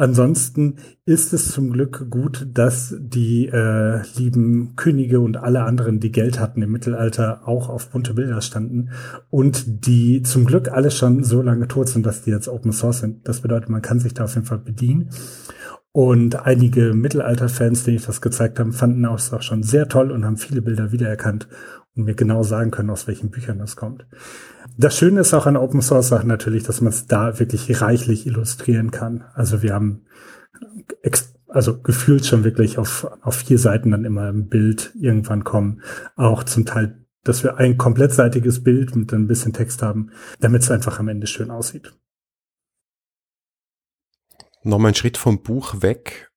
Ansonsten 0.00 0.76
ist 1.04 1.34
es 1.34 1.52
zum 1.52 1.72
Glück 1.72 2.08
gut, 2.08 2.46
dass 2.54 2.96
die 2.98 3.48
äh, 3.48 4.00
lieben 4.16 4.74
Könige 4.74 5.20
und 5.20 5.36
alle 5.36 5.64
anderen, 5.64 6.00
die 6.00 6.10
Geld 6.10 6.40
hatten 6.40 6.62
im 6.62 6.72
Mittelalter, 6.72 7.46
auch 7.46 7.68
auf 7.68 7.90
bunte 7.90 8.14
Bilder 8.14 8.40
standen 8.40 8.92
und 9.28 9.86
die 9.86 10.22
zum 10.22 10.46
Glück 10.46 10.72
alle 10.72 10.90
schon 10.90 11.22
so 11.22 11.42
lange 11.42 11.68
tot 11.68 11.90
sind, 11.90 12.06
dass 12.06 12.22
die 12.22 12.30
jetzt 12.30 12.48
Open 12.48 12.72
Source 12.72 13.00
sind. 13.00 13.28
Das 13.28 13.42
bedeutet, 13.42 13.68
man 13.68 13.82
kann 13.82 14.00
sich 14.00 14.14
da 14.14 14.24
auf 14.24 14.34
jeden 14.34 14.46
Fall 14.46 14.60
bedienen. 14.60 15.10
Und 15.92 16.46
einige 16.46 16.94
Mittelalter-Fans, 16.94 17.84
denen 17.84 17.96
ich 17.96 18.06
das 18.06 18.22
gezeigt 18.22 18.58
habe, 18.58 18.72
fanden 18.72 19.04
es 19.04 19.32
auch 19.34 19.42
schon 19.42 19.64
sehr 19.64 19.88
toll 19.88 20.12
und 20.12 20.24
haben 20.24 20.36
viele 20.36 20.62
Bilder 20.62 20.92
wiedererkannt 20.92 21.46
und 21.96 22.04
mir 22.04 22.14
genau 22.14 22.42
sagen 22.42 22.70
können, 22.70 22.90
aus 22.90 23.06
welchen 23.06 23.30
Büchern 23.30 23.58
das 23.58 23.76
kommt. 23.76 24.06
Das 24.76 24.96
Schöne 24.96 25.20
ist 25.20 25.34
auch 25.34 25.46
an 25.46 25.56
Open 25.56 25.82
Source 25.82 26.08
Sachen 26.08 26.28
natürlich, 26.28 26.62
dass 26.62 26.80
man 26.80 26.92
es 26.92 27.06
da 27.06 27.38
wirklich 27.38 27.80
reichlich 27.80 28.26
illustrieren 28.26 28.90
kann. 28.90 29.24
Also 29.34 29.62
wir 29.62 29.74
haben 29.74 30.06
also 31.48 31.80
gefühlt 31.80 32.24
schon 32.24 32.44
wirklich 32.44 32.78
auf, 32.78 33.06
auf 33.22 33.36
vier 33.36 33.58
Seiten 33.58 33.90
dann 33.90 34.04
immer 34.04 34.28
ein 34.28 34.48
Bild 34.48 34.92
irgendwann 34.98 35.44
kommen. 35.44 35.82
Auch 36.16 36.44
zum 36.44 36.64
Teil, 36.64 37.04
dass 37.24 37.42
wir 37.42 37.56
ein 37.56 37.76
komplettseitiges 37.76 38.62
Bild 38.62 38.94
mit 38.96 39.12
ein 39.12 39.26
bisschen 39.26 39.52
Text 39.52 39.82
haben, 39.82 40.10
damit 40.38 40.62
es 40.62 40.70
einfach 40.70 41.00
am 41.00 41.08
Ende 41.08 41.26
schön 41.26 41.50
aussieht. 41.50 41.92
Nochmal 44.62 44.88
einen 44.88 44.94
Schritt 44.94 45.16
vom 45.16 45.42
Buch 45.42 45.82
weg. 45.82 46.29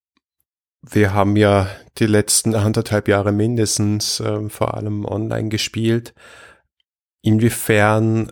Wir 0.86 1.14
haben 1.14 1.38
ja 1.38 1.70
die 1.98 2.06
letzten 2.06 2.56
anderthalb 2.56 3.08
Jahre 3.08 3.32
mindestens 3.32 4.20
äh, 4.20 4.50
vor 4.50 4.74
allem 4.76 5.06
online 5.06 5.48
gespielt. 5.48 6.14
Inwiefern 7.22 8.32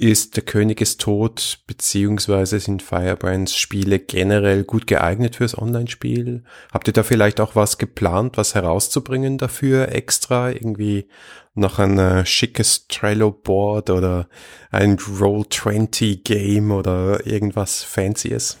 ist 0.00 0.36
Der 0.36 0.44
König 0.44 0.80
ist 0.80 1.00
tot, 1.00 1.58
beziehungsweise 1.66 2.60
sind 2.60 2.84
Firebrands 2.84 3.56
Spiele 3.56 3.98
generell 3.98 4.62
gut 4.62 4.86
geeignet 4.86 5.34
fürs 5.34 5.58
Online-Spiel? 5.58 6.44
Habt 6.72 6.86
ihr 6.86 6.92
da 6.92 7.02
vielleicht 7.02 7.40
auch 7.40 7.56
was 7.56 7.78
geplant, 7.78 8.36
was 8.36 8.54
herauszubringen 8.54 9.38
dafür 9.38 9.88
extra? 9.88 10.50
Irgendwie 10.50 11.08
noch 11.54 11.80
ein 11.80 11.98
äh, 11.98 12.24
schickes 12.24 12.86
Trello-Board 12.86 13.90
oder 13.90 14.28
ein 14.70 14.98
Roll-20-Game 15.00 16.70
oder 16.70 17.26
irgendwas 17.26 17.82
Fancyes? 17.82 18.56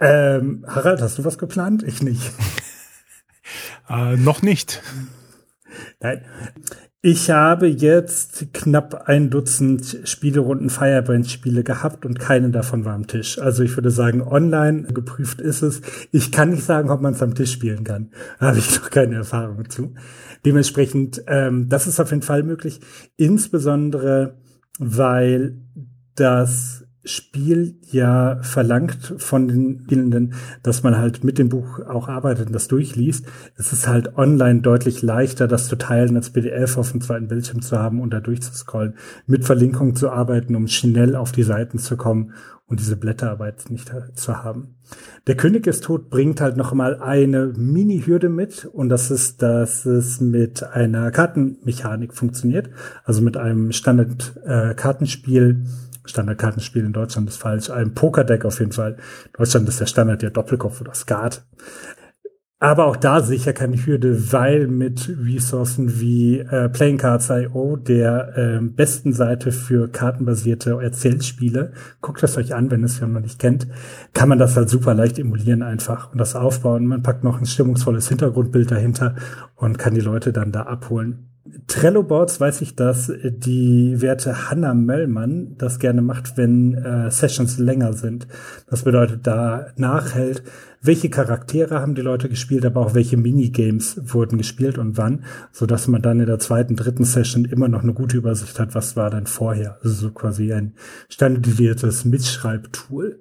Ähm, 0.00 0.64
Harald, 0.66 1.02
hast 1.02 1.18
du 1.18 1.24
was 1.24 1.38
geplant? 1.38 1.82
Ich 1.82 2.02
nicht. 2.02 2.32
äh, 3.88 4.16
noch 4.16 4.42
nicht. 4.42 4.82
Nein. 6.00 6.24
Ich 7.02 7.30
habe 7.30 7.66
jetzt 7.66 8.52
knapp 8.52 9.08
ein 9.08 9.30
Dutzend 9.30 10.00
Spielerunden 10.04 10.68
Firebrand-Spiele 10.68 11.64
gehabt 11.64 12.04
und 12.04 12.18
keine 12.18 12.50
davon 12.50 12.84
war 12.84 12.92
am 12.92 13.06
Tisch. 13.06 13.38
Also 13.38 13.62
ich 13.62 13.74
würde 13.74 13.90
sagen, 13.90 14.20
online 14.20 14.82
geprüft 14.82 15.40
ist 15.40 15.62
es. 15.62 15.80
Ich 16.12 16.30
kann 16.30 16.50
nicht 16.50 16.64
sagen, 16.64 16.90
ob 16.90 17.00
man 17.00 17.14
es 17.14 17.22
am 17.22 17.34
Tisch 17.34 17.52
spielen 17.52 17.84
kann. 17.84 18.10
Da 18.38 18.48
habe 18.48 18.58
ich 18.58 18.78
noch 18.78 18.90
keine 18.90 19.14
Erfahrung 19.14 19.70
zu. 19.70 19.94
Dementsprechend, 20.44 21.22
ähm, 21.26 21.70
das 21.70 21.86
ist 21.86 22.00
auf 22.00 22.10
jeden 22.10 22.22
Fall 22.22 22.42
möglich. 22.42 22.80
Insbesondere, 23.16 24.38
weil 24.78 25.56
das 26.16 26.84
Spiel 27.04 27.76
ja 27.90 28.42
verlangt 28.42 29.14
von 29.16 29.48
den 29.48 29.82
Spielenden, 29.84 30.34
dass 30.62 30.82
man 30.82 30.98
halt 30.98 31.24
mit 31.24 31.38
dem 31.38 31.48
Buch 31.48 31.80
auch 31.80 32.08
arbeitet 32.08 32.48
und 32.48 32.52
das 32.52 32.68
durchliest. 32.68 33.26
Es 33.56 33.72
ist 33.72 33.88
halt 33.88 34.18
online 34.18 34.60
deutlich 34.60 35.00
leichter, 35.00 35.48
das 35.48 35.68
zu 35.68 35.76
teilen, 35.76 36.16
als 36.16 36.30
PDF 36.30 36.76
auf 36.76 36.92
dem 36.92 37.00
zweiten 37.00 37.28
Bildschirm 37.28 37.62
zu 37.62 37.78
haben 37.78 38.00
und 38.00 38.12
da 38.12 38.20
durchzuscrollen, 38.20 38.94
mit 39.26 39.44
Verlinkungen 39.44 39.96
zu 39.96 40.10
arbeiten, 40.10 40.54
um 40.54 40.68
schnell 40.68 41.16
auf 41.16 41.32
die 41.32 41.42
Seiten 41.42 41.78
zu 41.78 41.96
kommen 41.96 42.34
und 42.70 42.78
diese 42.78 42.96
Blätterarbeit 42.96 43.70
nicht 43.70 43.92
zu 44.14 44.44
haben. 44.44 44.76
Der 45.26 45.36
König 45.36 45.66
ist 45.66 45.84
tot 45.84 46.08
bringt 46.08 46.40
halt 46.40 46.56
noch 46.56 46.72
mal 46.72 47.00
eine 47.00 47.46
Mini-Hürde 47.46 48.28
mit 48.28 48.64
und 48.64 48.88
das 48.88 49.10
ist, 49.10 49.42
dass 49.42 49.84
es 49.86 50.20
mit 50.20 50.62
einer 50.62 51.10
Kartenmechanik 51.10 52.14
funktioniert, 52.14 52.70
also 53.04 53.22
mit 53.22 53.36
einem 53.36 53.72
Standard-Kartenspiel, 53.72 55.64
äh, 55.64 55.89
Standardkartenspiel 56.04 56.84
in 56.84 56.92
Deutschland 56.92 57.28
ist 57.28 57.36
falsch. 57.36 57.70
Ein 57.70 57.94
Pokerdeck 57.94 58.44
auf 58.44 58.58
jeden 58.60 58.72
Fall. 58.72 58.92
In 59.26 59.32
Deutschland 59.38 59.68
ist 59.68 59.80
der 59.80 59.86
Standard 59.86 60.22
ja 60.22 60.30
Doppelkopf 60.30 60.80
oder 60.80 60.94
Skat. 60.94 61.44
Aber 62.62 62.84
auch 62.84 62.96
da 62.96 63.20
ja 63.20 63.54
keine 63.54 63.86
Hürde, 63.86 64.32
weil 64.32 64.66
mit 64.66 65.10
Ressourcen 65.24 65.98
wie 65.98 66.40
äh, 66.40 66.68
Playing 66.68 66.98
Cards.io, 66.98 67.76
der 67.76 68.36
äh, 68.36 68.60
besten 68.60 69.14
Seite 69.14 69.50
für 69.50 69.88
kartenbasierte 69.88 70.78
Erzählspiele, 70.78 71.72
guckt 72.02 72.22
das 72.22 72.36
euch 72.36 72.54
an, 72.54 72.70
wenn 72.70 72.84
es 72.84 73.00
ja 73.00 73.06
noch 73.06 73.22
nicht 73.22 73.38
kennt, 73.38 73.66
kann 74.12 74.28
man 74.28 74.38
das 74.38 74.58
halt 74.58 74.68
super 74.68 74.92
leicht 74.92 75.18
emulieren 75.18 75.62
einfach 75.62 76.12
und 76.12 76.18
das 76.18 76.36
aufbauen. 76.36 76.86
Man 76.86 77.02
packt 77.02 77.24
noch 77.24 77.40
ein 77.40 77.46
stimmungsvolles 77.46 78.10
Hintergrundbild 78.10 78.70
dahinter 78.70 79.14
und 79.56 79.78
kann 79.78 79.94
die 79.94 80.02
Leute 80.02 80.30
dann 80.30 80.52
da 80.52 80.64
abholen. 80.64 81.30
Trello-Boards 81.66 82.40
weiß 82.40 82.60
ich, 82.62 82.74
dass 82.74 83.12
die 83.22 84.00
Werte 84.00 84.50
Hannah 84.50 84.74
Möllmann 84.74 85.56
das 85.58 85.78
gerne 85.78 86.02
macht, 86.02 86.36
wenn 86.36 86.74
äh, 86.74 87.10
Sessions 87.10 87.58
länger 87.58 87.92
sind. 87.92 88.26
Das 88.68 88.82
bedeutet, 88.82 89.26
da 89.26 89.66
nachhält, 89.76 90.42
welche 90.82 91.10
Charaktere 91.10 91.80
haben 91.80 91.94
die 91.94 92.02
Leute 92.02 92.28
gespielt, 92.28 92.64
aber 92.64 92.80
auch 92.80 92.94
welche 92.94 93.16
Minigames 93.16 94.00
wurden 94.12 94.38
gespielt 94.38 94.78
und 94.78 94.96
wann, 94.96 95.24
so 95.52 95.66
dass 95.66 95.88
man 95.88 96.02
dann 96.02 96.20
in 96.20 96.26
der 96.26 96.38
zweiten, 96.38 96.76
dritten 96.76 97.04
Session 97.04 97.44
immer 97.44 97.68
noch 97.68 97.82
eine 97.82 97.94
gute 97.94 98.16
Übersicht 98.16 98.58
hat, 98.58 98.74
was 98.74 98.96
war 98.96 99.10
denn 99.10 99.26
vorher. 99.26 99.78
Also 99.82 99.94
so 99.94 100.10
quasi 100.10 100.52
ein 100.52 100.74
standardisiertes 101.08 102.04
Mitschreibtool. 102.04 103.20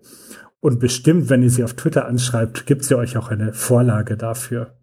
Und 0.62 0.80
bestimmt, 0.80 1.30
wenn 1.30 1.44
ihr 1.44 1.50
sie 1.50 1.64
auf 1.64 1.74
Twitter 1.74 2.06
anschreibt, 2.06 2.66
gibt 2.66 2.84
sie 2.84 2.96
euch 2.96 3.18
auch 3.18 3.30
eine 3.30 3.54
Vorlage 3.54 4.18
dafür 4.18 4.74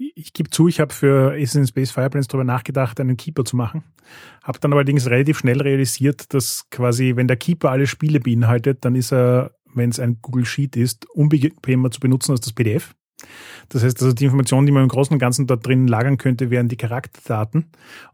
ich 0.00 0.32
gebe 0.32 0.50
zu, 0.50 0.68
ich 0.68 0.80
habe 0.80 0.92
für 0.92 1.34
Ace 1.34 1.56
in 1.56 1.66
Space 1.66 1.90
Firebrands 1.90 2.28
darüber 2.28 2.44
nachgedacht, 2.44 2.98
einen 3.00 3.16
Keeper 3.16 3.44
zu 3.44 3.56
machen. 3.56 3.84
Habe 4.42 4.58
dann 4.58 4.72
allerdings 4.72 5.06
relativ 5.06 5.38
schnell 5.38 5.60
realisiert, 5.60 6.32
dass 6.32 6.68
quasi, 6.70 7.16
wenn 7.16 7.28
der 7.28 7.36
Keeper 7.36 7.70
alle 7.70 7.86
Spiele 7.86 8.20
beinhaltet, 8.20 8.84
dann 8.84 8.94
ist 8.94 9.12
er, 9.12 9.52
wenn 9.74 9.90
es 9.90 10.00
ein 10.00 10.18
Google 10.22 10.46
Sheet 10.46 10.76
ist, 10.76 11.08
unbequemer 11.10 11.90
zu 11.90 12.00
benutzen 12.00 12.32
als 12.32 12.40
das 12.40 12.52
PDF. 12.52 12.94
Das 13.68 13.84
heißt 13.84 14.00
also, 14.02 14.14
die 14.14 14.24
Informationen, 14.24 14.66
die 14.66 14.72
man 14.72 14.82
im 14.82 14.88
Großen 14.88 15.12
und 15.12 15.18
Ganzen 15.18 15.46
dort 15.46 15.66
drin 15.66 15.86
lagern 15.86 16.16
könnte, 16.16 16.50
wären 16.50 16.68
die 16.68 16.78
Charakterdaten. 16.78 17.66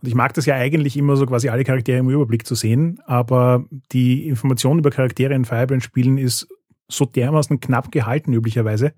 Und 0.02 0.08
ich 0.08 0.14
mag 0.14 0.34
das 0.34 0.46
ja 0.46 0.56
eigentlich 0.56 0.96
immer 0.96 1.16
so 1.16 1.26
quasi 1.26 1.48
alle 1.48 1.62
Charaktere 1.62 1.98
im 1.98 2.10
Überblick 2.10 2.46
zu 2.46 2.56
sehen, 2.56 3.00
aber 3.06 3.64
die 3.92 4.26
Information 4.26 4.80
über 4.80 4.90
Charaktere 4.90 5.34
in 5.34 5.44
Firebrand-Spielen 5.44 6.18
ist 6.18 6.48
so 6.88 7.04
dermaßen 7.04 7.60
knapp 7.60 7.90
gehalten 7.90 8.32
üblicherweise, 8.32 8.94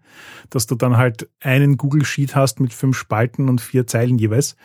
dass 0.50 0.66
du 0.66 0.74
dann 0.74 0.96
halt 0.96 1.30
einen 1.40 1.76
Google 1.76 2.04
Sheet 2.04 2.34
hast 2.34 2.60
mit 2.60 2.72
fünf 2.72 2.96
Spalten 2.96 3.48
und 3.48 3.60
vier 3.60 3.86
Zeilen 3.86 4.18
jeweils. 4.18 4.56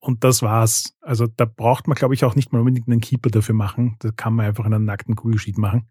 Und 0.00 0.22
das 0.22 0.42
war's. 0.42 0.96
Also 1.00 1.26
da 1.26 1.44
braucht 1.44 1.88
man, 1.88 1.96
glaube 1.96 2.14
ich, 2.14 2.24
auch 2.24 2.36
nicht 2.36 2.52
mal 2.52 2.60
unbedingt 2.60 2.88
einen 2.88 3.00
Keeper 3.00 3.30
dafür 3.30 3.54
machen. 3.54 3.96
Da 3.98 4.10
kann 4.12 4.34
man 4.34 4.46
einfach 4.46 4.64
einen 4.64 4.84
nackten 4.84 5.16
Google 5.16 5.38
Sheet 5.38 5.58
machen. 5.58 5.88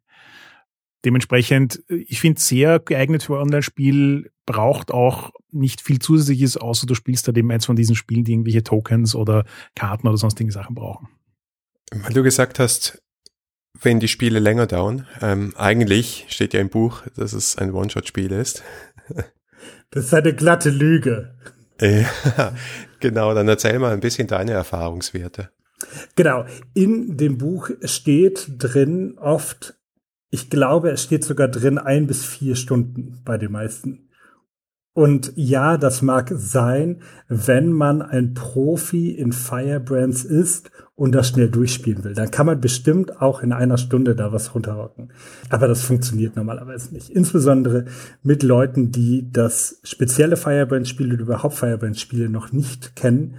Dementsprechend, 1.05 1.83
ich 1.87 2.19
finde 2.19 2.41
sehr 2.41 2.79
geeignet 2.79 3.23
für 3.23 3.37
Online-Spiel, 3.37 4.31
braucht 4.45 4.91
auch 4.91 5.31
nicht 5.51 5.81
viel 5.81 5.99
Zusätzliches, 5.99 6.57
außer 6.57 6.87
du 6.87 6.95
spielst 6.95 7.27
halt 7.27 7.37
eben 7.37 7.51
eins 7.51 7.65
von 7.65 7.75
diesen 7.75 7.95
Spielen, 7.95 8.23
die 8.23 8.31
irgendwelche 8.31 8.63
Tokens 8.63 9.13
oder 9.13 9.45
Karten 9.75 10.07
oder 10.07 10.17
sonstige 10.17 10.51
Sachen 10.51 10.73
brauchen. 10.73 11.09
Weil 11.91 12.13
du 12.13 12.23
gesagt 12.23 12.59
hast, 12.59 13.03
wenn 13.81 13.99
die 13.99 14.07
Spiele 14.07 14.39
länger 14.39 14.67
dauern. 14.67 15.07
Ähm, 15.21 15.53
eigentlich 15.57 16.25
steht 16.29 16.53
ja 16.53 16.59
im 16.59 16.69
Buch, 16.69 17.03
dass 17.15 17.33
es 17.33 17.57
ein 17.57 17.73
One-Shot-Spiel 17.73 18.31
ist. 18.31 18.63
Das 19.89 20.03
ist 20.03 20.13
eine 20.13 20.33
glatte 20.33 20.69
Lüge. 20.69 21.33
Ja, 21.79 22.53
genau, 22.99 23.33
dann 23.33 23.47
erzähl 23.47 23.79
mal 23.79 23.93
ein 23.93 24.01
bisschen 24.01 24.27
deine 24.27 24.51
Erfahrungswerte. 24.51 25.49
Genau, 26.15 26.45
in 26.73 27.17
dem 27.17 27.37
Buch 27.37 27.69
steht 27.83 28.47
drin 28.57 29.17
oft, 29.17 29.75
ich 30.29 30.49
glaube, 30.49 30.89
es 30.91 31.03
steht 31.03 31.23
sogar 31.23 31.47
drin 31.47 31.77
ein 31.77 32.05
bis 32.05 32.25
vier 32.25 32.55
Stunden 32.55 33.21
bei 33.23 33.37
den 33.37 33.51
meisten. 33.51 34.06
Und 34.97 35.31
ja, 35.35 35.77
das 35.77 36.01
mag 36.01 36.31
sein, 36.35 37.03
wenn 37.27 37.71
man 37.71 38.01
ein 38.01 38.33
Profi 38.33 39.11
in 39.11 39.31
Firebrands 39.31 40.25
ist 40.25 40.71
und 40.95 41.11
das 41.11 41.27
schnell 41.27 41.51
durchspielen 41.51 42.03
will. 42.03 42.15
Dann 42.15 42.31
kann 42.31 42.47
man 42.47 42.59
bestimmt 42.59 43.21
auch 43.21 43.43
in 43.43 43.53
einer 43.53 43.77
Stunde 43.77 44.15
da 44.15 44.33
was 44.33 44.55
runterrocken. 44.55 45.13
Aber 45.51 45.67
das 45.67 45.83
funktioniert 45.83 46.35
normalerweise 46.35 46.95
nicht. 46.95 47.11
Insbesondere 47.11 47.85
mit 48.23 48.41
Leuten, 48.41 48.91
die 48.91 49.31
das 49.31 49.79
spezielle 49.83 50.35
Firebrand-Spiel 50.35 51.13
oder 51.13 51.21
überhaupt 51.21 51.53
Firebrand-Spiele 51.53 52.27
noch 52.27 52.51
nicht 52.51 52.95
kennen, 52.95 53.35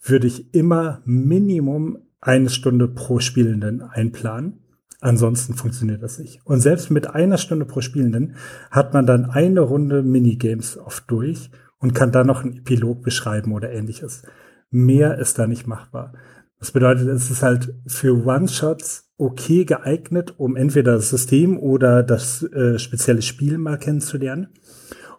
würde 0.00 0.28
ich 0.28 0.54
immer 0.54 1.02
Minimum 1.04 1.98
eine 2.22 2.48
Stunde 2.48 2.88
pro 2.88 3.18
Spielenden 3.18 3.82
einplanen. 3.82 4.61
Ansonsten 5.02 5.54
funktioniert 5.54 6.00
das 6.00 6.20
nicht. 6.20 6.40
Und 6.44 6.60
selbst 6.60 6.88
mit 6.88 7.08
einer 7.08 7.36
Stunde 7.36 7.66
pro 7.66 7.80
Spielenden 7.80 8.36
hat 8.70 8.94
man 8.94 9.04
dann 9.04 9.24
eine 9.24 9.60
Runde 9.60 10.04
Minigames 10.04 10.78
oft 10.78 11.10
durch 11.10 11.50
und 11.80 11.92
kann 11.92 12.12
dann 12.12 12.28
noch 12.28 12.44
einen 12.44 12.58
Epilog 12.58 13.02
beschreiben 13.02 13.52
oder 13.52 13.72
ähnliches. 13.72 14.22
Mehr 14.70 15.18
ist 15.18 15.40
da 15.40 15.48
nicht 15.48 15.66
machbar. 15.66 16.12
Das 16.60 16.70
bedeutet, 16.70 17.08
es 17.08 17.32
ist 17.32 17.42
halt 17.42 17.74
für 17.84 18.24
One-Shots 18.24 19.12
okay 19.16 19.64
geeignet, 19.64 20.34
um 20.38 20.54
entweder 20.54 20.92
das 20.92 21.10
System 21.10 21.58
oder 21.58 22.04
das 22.04 22.44
äh, 22.44 22.78
spezielle 22.78 23.22
Spiel 23.22 23.58
mal 23.58 23.78
kennenzulernen. 23.78 24.50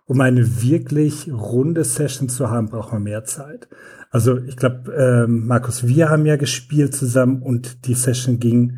Um 0.05 0.21
eine 0.21 0.63
wirklich 0.63 1.29
runde 1.29 1.83
Session 1.83 2.29
zu 2.29 2.49
haben, 2.49 2.69
braucht 2.69 2.93
man 2.93 3.03
mehr 3.03 3.25
Zeit. 3.25 3.67
Also 4.11 4.37
ich 4.37 4.55
glaube, 4.55 4.93
äh, 4.93 5.27
Markus, 5.27 5.85
wir 5.85 6.09
haben 6.09 6.25
ja 6.25 6.37
gespielt 6.37 6.95
zusammen 6.95 7.41
und 7.41 7.85
die 7.85 7.95
Session 7.95 8.39
ging 8.39 8.77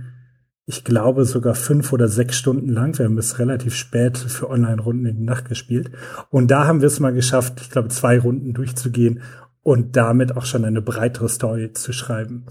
ich 0.68 0.84
glaube, 0.84 1.26
sogar 1.26 1.54
fünf 1.54 1.94
oder 1.94 2.08
sechs 2.08 2.38
Stunden 2.38 2.70
lang. 2.70 2.98
Wir 2.98 3.06
haben 3.06 3.16
bis 3.16 3.38
relativ 3.38 3.76
spät 3.76 4.18
für 4.18 4.50
Online-Runden 4.50 5.06
in 5.06 5.18
die 5.18 5.24
Nacht 5.24 5.48
gespielt. 5.48 5.92
Und 6.30 6.50
da 6.50 6.66
haben 6.66 6.82
wir 6.82 6.88
es 6.88 7.00
mal 7.00 7.14
geschafft, 7.14 7.62
ich 7.62 7.70
glaube, 7.70 7.90
zwei 7.90 8.20
Runden 8.20 8.54
durchzugehen 8.54 9.22
und 9.62 9.96
damit 9.96 10.36
auch 10.36 10.46
schon 10.46 10.66
eine 10.66 10.82
breitere 10.82 11.30
Story 11.30 11.74
zu 11.74 11.94
schreiben. 11.94 12.46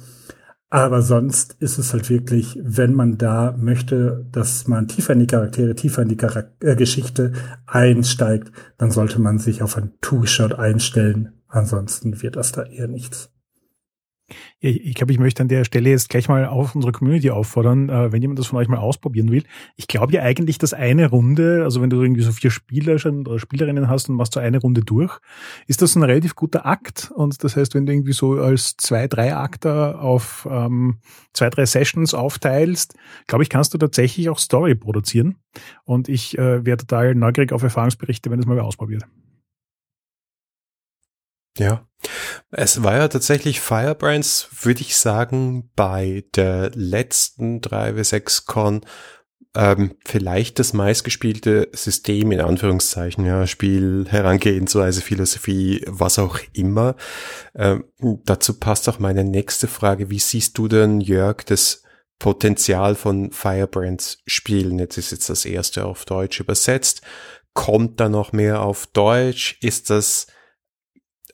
Aber 0.71 1.03
sonst 1.03 1.55
ist 1.61 1.79
es 1.79 1.93
halt 1.93 2.11
wirklich, 2.11 2.59
wenn 2.61 2.95
man 2.95 3.17
da 3.17 3.55
möchte, 3.57 4.27
dass 4.33 4.67
man 4.67 4.89
tiefer 4.89 5.13
in 5.13 5.21
die 5.21 5.27
Charaktere, 5.27 5.75
tiefer 5.75 6.03
in 6.03 6.09
die 6.09 6.17
Charak 6.17 6.51
äh, 6.61 6.75
Geschichte 6.75 7.33
einsteigt, 7.67 8.51
dann 8.77 8.91
sollte 8.91 9.21
man 9.21 9.39
sich 9.39 9.63
auf 9.63 9.77
ein 9.77 9.93
Two-Shot 10.01 10.55
einstellen. 10.55 11.35
Ansonsten 11.47 12.23
wird 12.23 12.35
das 12.35 12.51
da 12.51 12.65
eher 12.65 12.89
nichts. 12.89 13.34
Ich 14.61 14.95
glaube, 14.95 15.13
ich 15.13 15.19
möchte 15.19 15.43
an 15.43 15.49
der 15.49 15.65
Stelle 15.65 15.91
jetzt 15.91 16.09
gleich 16.09 16.29
mal 16.29 16.47
auf 16.47 16.75
unsere 16.75 16.93
Community 16.93 17.31
auffordern, 17.31 17.89
äh, 17.89 18.13
wenn 18.13 18.23
jemand 18.23 18.39
das 18.39 18.47
von 18.47 18.59
euch 18.59 18.69
mal 18.69 18.79
ausprobieren 18.79 19.31
will. 19.31 19.45
Ich 19.77 19.87
glaube 19.87 20.13
ja 20.13 20.23
eigentlich, 20.23 20.59
dass 20.59 20.73
eine 20.73 21.11
Runde, 21.11 21.63
also 21.65 21.83
wenn 21.83 21.91
du 21.91 22.01
irgendwie 22.01 22.23
so 22.23 22.33
vier 22.33 22.51
Spieler 22.51 22.99
schon 22.99 23.27
oder 23.27 23.39
Spielerinnen 23.39 23.89
hast 23.89 24.09
und 24.09 24.17
machst 24.17 24.35
so 24.35 24.41
eine 24.41 24.59
Runde 24.59 24.83
durch, 24.83 25.19
ist 25.67 25.83
das 25.83 25.97
ein 25.97 26.03
relativ 26.03 26.35
guter 26.35 26.67
Akt. 26.67 27.11
Und 27.15 27.43
das 27.45 27.57
heißt, 27.57 27.75
wenn 27.75 27.87
du 27.87 27.93
irgendwie 27.93 28.13
so 28.13 28.33
als 28.35 28.77
zwei, 28.77 29.09
drei 29.09 29.35
Akter 29.35 30.01
auf 30.01 30.49
ähm, 30.51 30.99
zwei, 31.33 31.51
drei 31.51 31.67
Sessions 31.67 32.15
aufteilst, 32.15 32.95
glaube 33.27 33.43
ich, 33.43 33.51
kannst 33.51 33.75
du 33.75 33.79
tatsächlich 33.79 34.29
auch 34.29 34.39
Story 34.39 34.75
produzieren. 34.75 35.37
Und 35.85 36.09
ich 36.09 36.39
äh, 36.39 36.65
wäre 36.65 36.77
total 36.77 37.15
neugierig 37.15 37.53
auf 37.53 37.63
Erfahrungsberichte, 37.63 38.31
wenn 38.31 38.39
das 38.39 38.47
mal 38.47 38.59
ausprobiert. 38.61 39.05
Ja, 41.59 41.87
es 42.57 42.83
war 42.83 42.97
ja 42.97 43.09
tatsächlich 43.09 43.61
Firebrands, 43.61 44.49
würde 44.63 44.83
ich 44.83 44.97
sagen, 44.97 45.71
bei 45.77 46.25
der 46.35 46.71
letzten 46.75 47.61
3W6Con 47.61 48.83
ähm, 49.57 49.97
vielleicht 50.05 50.59
das 50.59 50.73
meistgespielte 50.73 51.69
System 51.73 52.33
in 52.33 52.41
Anführungszeichen, 52.41 53.25
ja, 53.25 53.47
Spiel, 53.47 54.07
Herangehensweise, 54.09 55.01
Philosophie, 55.01 55.85
was 55.87 56.19
auch 56.19 56.39
immer. 56.53 56.97
Ähm, 57.55 57.85
dazu 58.25 58.59
passt 58.59 58.89
auch 58.89 58.99
meine 58.99 59.25
nächste 59.25 59.69
Frage. 59.69 60.11
Wie 60.11 60.19
siehst 60.19 60.59
du 60.59 60.67
denn, 60.67 61.01
Jörg, 61.01 61.45
das 61.45 61.83
Potenzial 62.19 62.95
von 62.97 63.31
Firebrands 63.31 64.23
Spielen? 64.27 64.79
Jetzt 64.79 64.99
ist 64.99 65.13
jetzt 65.13 65.31
das 65.31 65.45
erste 65.45 65.87
auf 65.87 66.05
Deutsch 66.05 66.41
übersetzt. 66.41 67.03
Kommt 67.53 68.01
da 68.01 68.09
noch 68.09 68.33
mehr 68.33 68.63
auf 68.63 68.87
Deutsch? 68.89 69.57
Ist 69.61 69.91
das 69.91 70.27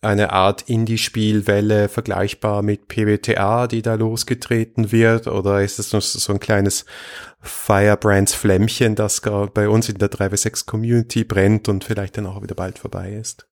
eine 0.02 0.32
Art 0.32 0.62
Indie-Spielwelle 0.68 1.88
vergleichbar 1.88 2.62
mit 2.62 2.88
PBTA, 2.88 3.66
die 3.66 3.82
da 3.82 3.94
losgetreten 3.94 4.92
wird? 4.92 5.26
Oder 5.26 5.62
ist 5.62 5.78
es 5.78 5.92
nur 5.92 6.00
so 6.00 6.32
ein 6.32 6.40
kleines 6.40 6.86
Firebrands 7.40 8.34
Flämmchen, 8.34 8.94
das 8.94 9.20
bei 9.52 9.68
uns 9.68 9.88
in 9.88 9.98
der 9.98 10.10
3W6 10.10 10.66
Community 10.66 11.24
brennt 11.24 11.68
und 11.68 11.84
vielleicht 11.84 12.16
dann 12.16 12.26
auch 12.26 12.42
wieder 12.42 12.54
bald 12.54 12.78
vorbei 12.78 13.12
ist? 13.12 13.46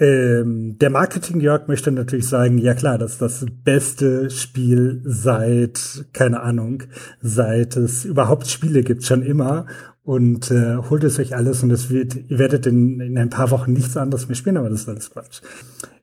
Ähm, 0.00 0.78
der 0.78 0.90
Marketing-Jörg 0.90 1.66
möchte 1.66 1.90
natürlich 1.90 2.28
sagen, 2.28 2.58
ja 2.58 2.74
klar, 2.74 2.98
das 2.98 3.12
ist 3.14 3.22
das 3.22 3.46
beste 3.64 4.30
Spiel 4.30 5.02
seit, 5.04 6.06
keine 6.12 6.40
Ahnung, 6.40 6.84
seit 7.20 7.76
es 7.76 8.04
überhaupt 8.04 8.46
Spiele 8.46 8.82
gibt, 8.82 9.02
schon 9.02 9.22
immer 9.22 9.66
und 10.08 10.50
äh, 10.50 10.78
holt 10.88 11.04
es 11.04 11.18
euch 11.18 11.36
alles 11.36 11.62
und 11.62 11.70
es 11.70 11.90
wird, 11.90 12.16
ihr 12.30 12.38
werdet 12.38 12.64
in, 12.64 12.98
in 12.98 13.18
ein 13.18 13.28
paar 13.28 13.50
Wochen 13.50 13.74
nichts 13.74 13.94
anderes 13.94 14.26
mehr 14.26 14.36
spielen, 14.36 14.56
aber 14.56 14.70
das 14.70 14.80
ist 14.80 14.88
alles 14.88 15.10
Quatsch. 15.10 15.42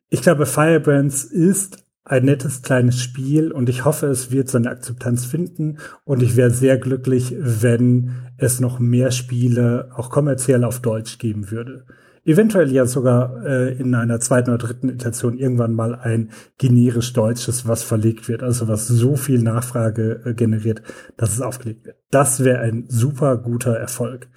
Ich 0.09 0.21
glaube, 0.21 0.45
Firebrands 0.45 1.23
ist 1.23 1.83
ein 2.03 2.25
nettes 2.25 2.61
kleines 2.61 3.01
Spiel 3.01 3.51
und 3.51 3.67
ich 3.67 3.83
hoffe, 3.83 4.05
es 4.05 4.29
wird 4.29 4.47
seine 4.47 4.69
Akzeptanz 4.69 5.25
finden 5.25 5.79
und 6.03 6.21
ich 6.21 6.35
wäre 6.35 6.51
sehr 6.51 6.77
glücklich, 6.77 7.35
wenn 7.39 8.11
es 8.37 8.59
noch 8.59 8.77
mehr 8.77 9.09
Spiele 9.09 9.89
auch 9.95 10.11
kommerziell 10.11 10.65
auf 10.65 10.81
Deutsch 10.81 11.17
geben 11.17 11.49
würde. 11.49 11.87
Eventuell 12.25 12.71
ja 12.71 12.85
sogar 12.85 13.45
äh, 13.45 13.73
in 13.77 13.93
einer 13.95 14.19
zweiten 14.19 14.49
oder 14.49 14.57
dritten 14.57 14.89
Iteration 14.89 15.38
irgendwann 15.38 15.73
mal 15.73 15.95
ein 15.95 16.31
generisch 16.57 17.13
deutsches, 17.13 17.67
was 17.67 17.83
verlegt 17.83 18.27
wird, 18.27 18.43
also 18.43 18.67
was 18.67 18.88
so 18.88 19.15
viel 19.15 19.41
Nachfrage 19.41 20.21
äh, 20.25 20.33
generiert, 20.33 20.81
dass 21.15 21.33
es 21.33 21.41
aufgelegt 21.41 21.85
wird. 21.85 21.97
Das 22.11 22.43
wäre 22.43 22.59
ein 22.59 22.85
super 22.89 23.38
guter 23.38 23.75
Erfolg. 23.75 24.27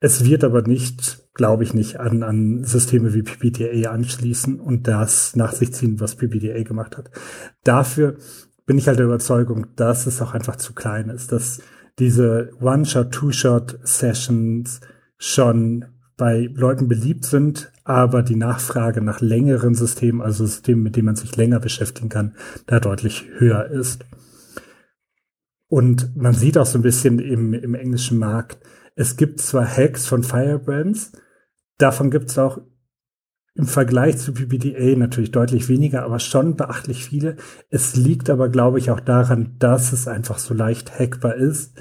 Es 0.00 0.24
wird 0.24 0.44
aber 0.44 0.62
nicht, 0.62 1.28
glaube 1.34 1.64
ich 1.64 1.74
nicht, 1.74 1.98
an, 1.98 2.22
an 2.22 2.62
Systeme 2.62 3.14
wie 3.14 3.22
PPDA 3.22 3.90
anschließen 3.90 4.60
und 4.60 4.86
das 4.86 5.34
nach 5.34 5.52
sich 5.52 5.74
ziehen, 5.74 5.98
was 5.98 6.14
PPDA 6.14 6.62
gemacht 6.62 6.96
hat. 6.96 7.10
Dafür 7.64 8.16
bin 8.64 8.78
ich 8.78 8.86
halt 8.86 9.00
der 9.00 9.06
Überzeugung, 9.06 9.66
dass 9.74 10.06
es 10.06 10.22
auch 10.22 10.34
einfach 10.34 10.56
zu 10.56 10.72
klein 10.72 11.08
ist, 11.08 11.32
dass 11.32 11.60
diese 11.98 12.50
One-Shot, 12.60 13.10
Two-Shot-Sessions 13.10 14.80
schon 15.16 15.86
bei 16.18 16.50
Leuten 16.52 16.88
beliebt 16.88 17.24
sind, 17.24 17.72
aber 17.84 18.22
die 18.22 18.36
Nachfrage 18.36 19.00
nach 19.00 19.20
längeren 19.22 19.74
Systemen, 19.74 20.20
also 20.20 20.44
Systemen, 20.44 20.82
mit 20.82 20.96
denen 20.96 21.06
man 21.06 21.16
sich 21.16 21.34
länger 21.36 21.60
beschäftigen 21.60 22.10
kann, 22.10 22.34
da 22.66 22.80
deutlich 22.80 23.26
höher 23.38 23.66
ist. 23.66 24.04
Und 25.68 26.16
man 26.16 26.34
sieht 26.34 26.58
auch 26.58 26.66
so 26.66 26.78
ein 26.78 26.82
bisschen 26.82 27.18
im, 27.20 27.54
im 27.54 27.74
englischen 27.74 28.18
Markt, 28.18 28.58
es 28.96 29.16
gibt 29.16 29.40
zwar 29.40 29.64
Hacks 29.64 30.06
von 30.06 30.24
Firebrands, 30.24 31.12
davon 31.78 32.10
gibt 32.10 32.30
es 32.30 32.38
auch 32.38 32.60
im 33.54 33.66
Vergleich 33.66 34.18
zu 34.18 34.32
PPDA 34.32 34.96
natürlich 34.96 35.30
deutlich 35.30 35.68
weniger, 35.68 36.04
aber 36.04 36.18
schon 36.18 36.56
beachtlich 36.56 37.04
viele. 37.04 37.36
Es 37.70 37.96
liegt 37.96 38.30
aber, 38.30 38.48
glaube 38.48 38.78
ich, 38.78 38.90
auch 38.90 39.00
daran, 39.00 39.56
dass 39.58 39.92
es 39.92 40.06
einfach 40.08 40.38
so 40.38 40.54
leicht 40.54 40.98
hackbar 40.98 41.34
ist. 41.34 41.80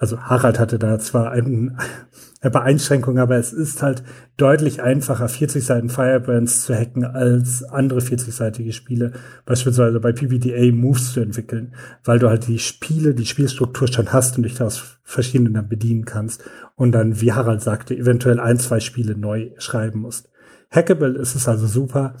Also 0.00 0.18
Harald 0.18 0.58
hatte 0.58 0.78
da 0.78 0.98
zwar 0.98 1.30
ein, 1.30 1.76
ein 2.40 2.50
paar 2.50 2.62
Einschränkungen, 2.62 3.20
aber 3.20 3.36
es 3.36 3.52
ist 3.52 3.82
halt 3.82 4.02
deutlich 4.38 4.80
einfacher, 4.82 5.28
40 5.28 5.62
Seiten 5.62 5.90
Firebrands 5.90 6.64
zu 6.64 6.74
hacken, 6.74 7.04
als 7.04 7.62
andere 7.64 8.00
40-seitige 8.00 8.72
Spiele, 8.72 9.12
beispielsweise 9.44 10.00
bei 10.00 10.12
PPDA 10.12 10.72
Moves 10.72 11.12
zu 11.12 11.20
entwickeln, 11.20 11.74
weil 12.02 12.18
du 12.18 12.30
halt 12.30 12.48
die 12.48 12.58
Spiele, 12.58 13.14
die 13.14 13.26
Spielstruktur 13.26 13.88
schon 13.88 14.10
hast 14.10 14.38
und 14.38 14.44
dich 14.44 14.54
da 14.54 14.64
aus 14.64 14.98
verschiedenen 15.02 15.52
dann 15.52 15.68
bedienen 15.68 16.06
kannst 16.06 16.42
und 16.76 16.92
dann, 16.92 17.20
wie 17.20 17.34
Harald 17.34 17.60
sagte, 17.60 17.94
eventuell 17.94 18.40
ein, 18.40 18.58
zwei 18.58 18.80
Spiele 18.80 19.18
neu 19.18 19.50
schreiben 19.58 20.00
musst. 20.00 20.30
Hackable 20.70 21.18
ist 21.18 21.34
es 21.34 21.46
also 21.46 21.66
super, 21.66 22.14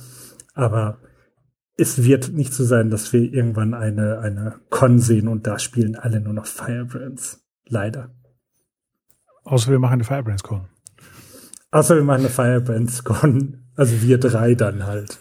aber 0.52 0.98
es 1.78 2.04
wird 2.04 2.34
nicht 2.34 2.52
so 2.52 2.64
sein, 2.64 2.90
dass 2.90 3.10
wir 3.14 3.22
irgendwann 3.22 3.72
eine, 3.72 4.18
eine 4.18 4.56
Con 4.68 4.98
sehen 4.98 5.28
und 5.28 5.46
da 5.46 5.58
spielen 5.58 5.96
alle 5.96 6.20
nur 6.20 6.34
noch 6.34 6.44
Firebrands. 6.44 7.40
Leider. 7.70 8.10
Außer 9.44 9.70
wir 9.70 9.78
machen 9.78 9.94
eine 9.94 10.04
Firebrands 10.04 10.42
Con. 10.42 10.68
Außer 11.70 11.94
wir 11.94 12.02
machen 12.02 12.20
eine 12.20 12.28
Firebrands 12.28 13.04
Con. 13.04 13.64
Also 13.76 14.02
wir 14.02 14.18
drei 14.18 14.54
dann 14.54 14.86
halt. 14.86 15.18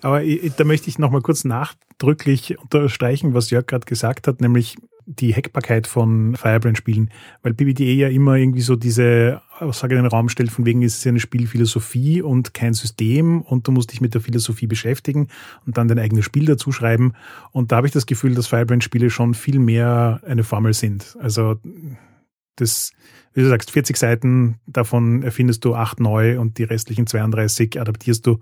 Aber 0.00 0.22
da 0.24 0.64
möchte 0.64 0.88
ich 0.88 0.98
noch 1.00 1.10
mal 1.10 1.20
kurz 1.20 1.44
nachdrücklich 1.44 2.58
unterstreichen, 2.58 3.34
was 3.34 3.50
Jörg 3.50 3.66
gerade 3.66 3.84
gesagt 3.84 4.28
hat, 4.28 4.40
nämlich 4.40 4.76
die 5.10 5.34
Hackbarkeit 5.34 5.86
von 5.86 6.36
Firebrand-Spielen, 6.36 7.10
weil 7.42 7.54
PBDA 7.54 7.84
ja 7.84 8.08
immer 8.08 8.34
irgendwie 8.36 8.60
so 8.60 8.76
diese 8.76 9.40
Aussage 9.58 9.96
in 9.96 10.02
den 10.02 10.10
Raum 10.10 10.28
stellt, 10.28 10.50
von 10.50 10.66
wegen 10.66 10.82
ist 10.82 10.98
es 10.98 11.04
ja 11.04 11.08
eine 11.08 11.18
Spielphilosophie 11.18 12.20
und 12.20 12.52
kein 12.52 12.74
System 12.74 13.40
und 13.40 13.66
du 13.66 13.72
musst 13.72 13.90
dich 13.90 14.02
mit 14.02 14.12
der 14.12 14.20
Philosophie 14.20 14.66
beschäftigen 14.66 15.28
und 15.64 15.78
dann 15.78 15.88
dein 15.88 15.98
eigenes 15.98 16.26
Spiel 16.26 16.44
dazu 16.44 16.72
schreiben. 16.72 17.14
Und 17.52 17.72
da 17.72 17.76
habe 17.76 17.86
ich 17.86 17.92
das 17.92 18.04
Gefühl, 18.04 18.34
dass 18.34 18.48
Firebrand-Spiele 18.48 19.08
schon 19.08 19.32
viel 19.32 19.58
mehr 19.58 20.20
eine 20.26 20.44
Formel 20.44 20.74
sind. 20.74 21.16
Also 21.20 21.56
das, 22.56 22.92
wie 23.32 23.40
du 23.40 23.48
sagst, 23.48 23.70
40 23.70 23.96
Seiten, 23.96 24.56
davon 24.66 25.22
erfindest 25.22 25.64
du 25.64 25.74
acht 25.74 26.00
neu 26.00 26.38
und 26.38 26.58
die 26.58 26.64
restlichen 26.64 27.06
32 27.06 27.80
adaptierst 27.80 28.26
du. 28.26 28.40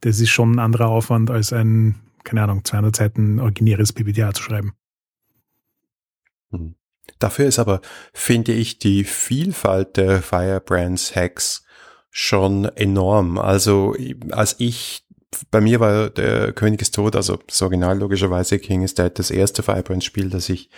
Das 0.00 0.18
ist 0.18 0.30
schon 0.30 0.56
ein 0.56 0.58
anderer 0.58 0.88
Aufwand 0.88 1.30
als 1.30 1.52
ein, 1.52 1.94
keine 2.24 2.42
Ahnung, 2.42 2.64
200 2.64 2.96
Seiten 2.96 3.38
originäres 3.38 3.92
PBDA 3.92 4.32
zu 4.32 4.42
schreiben. 4.42 4.72
Hm. 6.50 6.74
Dafür 7.18 7.46
ist 7.46 7.58
aber, 7.58 7.80
finde 8.12 8.52
ich, 8.52 8.78
die 8.78 9.04
Vielfalt 9.04 9.96
der 9.96 10.22
Firebrands 10.22 11.14
Hacks 11.14 11.64
schon 12.10 12.64
enorm. 12.64 13.38
Also 13.38 13.94
als 14.30 14.56
ich 14.58 15.04
bei 15.50 15.60
mir 15.60 15.80
war 15.80 16.10
der 16.10 16.52
König 16.52 16.82
ist 16.82 16.94
tot, 16.94 17.14
also 17.14 17.38
das 17.46 17.62
Original 17.62 17.98
logischerweise 17.98 18.58
King 18.58 18.82
is 18.82 18.94
Dead, 18.94 19.16
das 19.16 19.30
erste 19.30 19.62
Firebrand-Spiel, 19.62 20.28
das 20.28 20.48
ich 20.48 20.70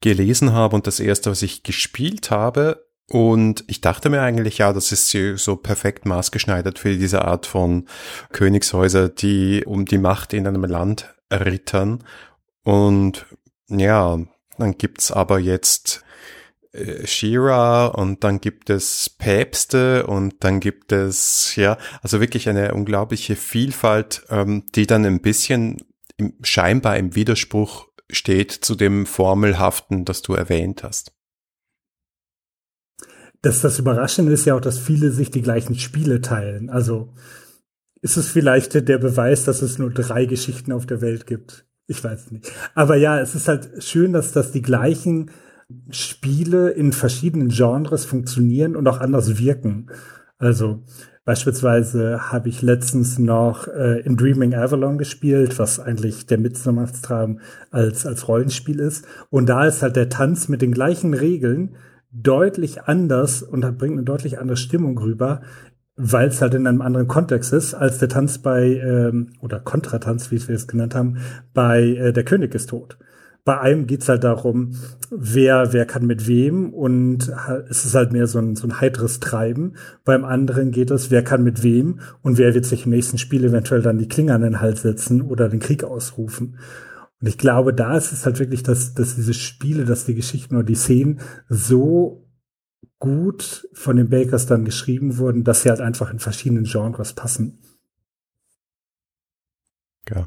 gelesen 0.00 0.52
habe 0.52 0.74
und 0.74 0.86
das 0.86 1.00
erste, 1.00 1.30
was 1.30 1.42
ich 1.42 1.62
gespielt 1.62 2.30
habe. 2.30 2.84
Und 3.08 3.64
ich 3.66 3.80
dachte 3.82 4.08
mir 4.10 4.22
eigentlich, 4.22 4.58
ja, 4.58 4.72
das 4.72 4.90
ist 4.90 5.14
so 5.36 5.56
perfekt 5.56 6.06
maßgeschneidert 6.06 6.78
für 6.78 6.96
diese 6.96 7.24
Art 7.24 7.46
von 7.46 7.86
Königshäuser, 8.32 9.10
die 9.10 9.62
um 9.64 9.84
die 9.84 9.98
Macht 9.98 10.32
in 10.32 10.46
einem 10.46 10.64
Land 10.64 11.14
errittern. 11.28 12.02
Und 12.64 13.26
ja, 13.68 14.18
dann 14.58 14.78
gibt's 14.78 15.10
aber 15.10 15.38
jetzt 15.38 16.04
äh, 16.72 17.06
Shira 17.06 17.86
und 17.86 18.24
dann 18.24 18.40
gibt 18.40 18.68
es 18.70 19.08
Päpste 19.10 20.06
und 20.06 20.42
dann 20.42 20.60
gibt 20.60 20.92
es, 20.92 21.54
ja, 21.56 21.78
also 22.02 22.20
wirklich 22.20 22.48
eine 22.48 22.74
unglaubliche 22.74 23.36
Vielfalt, 23.36 24.24
ähm, 24.28 24.64
die 24.74 24.86
dann 24.86 25.04
ein 25.04 25.20
bisschen 25.20 25.78
im, 26.16 26.34
scheinbar 26.42 26.96
im 26.96 27.14
Widerspruch 27.14 27.88
steht 28.10 28.52
zu 28.52 28.74
dem 28.74 29.06
Formelhaften, 29.06 30.04
das 30.04 30.22
du 30.22 30.34
erwähnt 30.34 30.82
hast. 30.82 31.12
Das, 33.40 33.60
das 33.60 33.78
Überraschende 33.78 34.32
ist 34.32 34.46
ja 34.46 34.54
auch, 34.54 34.60
dass 34.60 34.78
viele 34.78 35.10
sich 35.10 35.30
die 35.30 35.42
gleichen 35.42 35.74
Spiele 35.74 36.22
teilen. 36.22 36.70
Also 36.70 37.12
ist 38.00 38.16
es 38.16 38.28
vielleicht 38.28 38.74
der 38.74 38.98
Beweis, 38.98 39.44
dass 39.44 39.62
es 39.62 39.78
nur 39.78 39.90
drei 39.90 40.26
Geschichten 40.26 40.72
auf 40.72 40.86
der 40.86 41.00
Welt 41.00 41.26
gibt. 41.26 41.66
Ich 41.86 42.02
weiß 42.02 42.30
nicht. 42.30 42.50
Aber 42.74 42.96
ja, 42.96 43.20
es 43.20 43.34
ist 43.34 43.48
halt 43.48 43.82
schön, 43.82 44.12
dass 44.12 44.32
das 44.32 44.52
die 44.52 44.62
gleichen 44.62 45.30
Spiele 45.90 46.70
in 46.70 46.92
verschiedenen 46.92 47.48
Genres 47.48 48.04
funktionieren 48.04 48.76
und 48.76 48.86
auch 48.88 49.00
anders 49.00 49.38
wirken. 49.38 49.90
Also 50.38 50.82
beispielsweise 51.24 52.32
habe 52.32 52.48
ich 52.48 52.62
letztens 52.62 53.18
noch 53.18 53.68
äh, 53.68 54.00
in 54.00 54.16
Dreaming 54.16 54.54
Avalon 54.54 54.98
gespielt, 54.98 55.58
was 55.58 55.80
eigentlich 55.80 56.26
der 56.26 56.38
Midsommerstraum 56.38 57.40
als, 57.70 58.06
als 58.06 58.28
Rollenspiel 58.28 58.80
ist. 58.80 59.06
Und 59.30 59.48
da 59.48 59.66
ist 59.66 59.82
halt 59.82 59.96
der 59.96 60.08
Tanz 60.08 60.48
mit 60.48 60.62
den 60.62 60.72
gleichen 60.72 61.14
Regeln 61.14 61.76
deutlich 62.12 62.84
anders 62.84 63.42
und 63.42 63.60
bringt 63.78 63.94
eine 63.94 64.04
deutlich 64.04 64.38
andere 64.38 64.56
Stimmung 64.56 64.96
rüber 64.98 65.42
weil 65.96 66.28
es 66.28 66.40
halt 66.40 66.54
in 66.54 66.66
einem 66.66 66.82
anderen 66.82 67.06
Kontext 67.06 67.52
ist, 67.52 67.74
als 67.74 67.98
der 67.98 68.08
Tanz 68.08 68.38
bei, 68.38 68.80
ähm, 68.84 69.30
oder 69.40 69.60
Kontratanz, 69.60 70.30
wie 70.30 70.48
wir 70.48 70.54
es 70.54 70.66
genannt 70.66 70.94
haben, 70.94 71.18
bei 71.52 71.82
äh, 71.82 72.12
Der 72.12 72.24
König 72.24 72.54
ist 72.54 72.70
tot. 72.70 72.98
Bei 73.44 73.60
einem 73.60 73.86
geht's 73.86 74.08
halt 74.08 74.24
darum, 74.24 74.74
wer, 75.10 75.74
wer 75.74 75.84
kann 75.84 76.06
mit 76.06 76.26
wem 76.26 76.72
und 76.72 77.30
es 77.68 77.84
ist 77.84 77.94
halt 77.94 78.10
mehr 78.10 78.26
so 78.26 78.38
ein, 78.38 78.56
so 78.56 78.66
ein 78.66 78.80
heiteres 78.80 79.20
Treiben. 79.20 79.74
Beim 80.02 80.24
anderen 80.24 80.70
geht 80.70 80.90
es, 80.90 81.10
wer 81.10 81.22
kann 81.22 81.44
mit 81.44 81.62
wem 81.62 82.00
und 82.22 82.38
wer 82.38 82.54
wird 82.54 82.64
sich 82.64 82.86
im 82.86 82.92
nächsten 82.92 83.18
Spiel 83.18 83.44
eventuell 83.44 83.82
dann 83.82 83.98
die 83.98 84.08
Klinge 84.08 84.32
an 84.32 84.40
den 84.40 84.62
Hals 84.62 84.80
setzen 84.80 85.20
oder 85.20 85.50
den 85.50 85.60
Krieg 85.60 85.84
ausrufen. 85.84 86.56
Und 87.20 87.28
ich 87.28 87.36
glaube, 87.36 87.74
da 87.74 87.98
ist 87.98 88.12
es 88.12 88.24
halt 88.24 88.38
wirklich, 88.38 88.62
dass, 88.62 88.94
dass 88.94 89.14
diese 89.14 89.34
Spiele, 89.34 89.84
dass 89.84 90.06
die 90.06 90.14
Geschichten 90.14 90.56
oder 90.56 90.64
die 90.64 90.74
Szenen 90.74 91.20
so 91.50 92.23
gut 93.04 93.68
von 93.74 93.96
den 93.96 94.08
Bakers 94.08 94.46
dann 94.46 94.64
geschrieben 94.64 95.18
wurden, 95.18 95.44
dass 95.44 95.62
sie 95.62 95.68
halt 95.68 95.82
einfach 95.82 96.10
in 96.10 96.18
verschiedenen 96.18 96.64
Genres 96.64 97.12
passen. 97.12 97.58
Ja. 100.08 100.26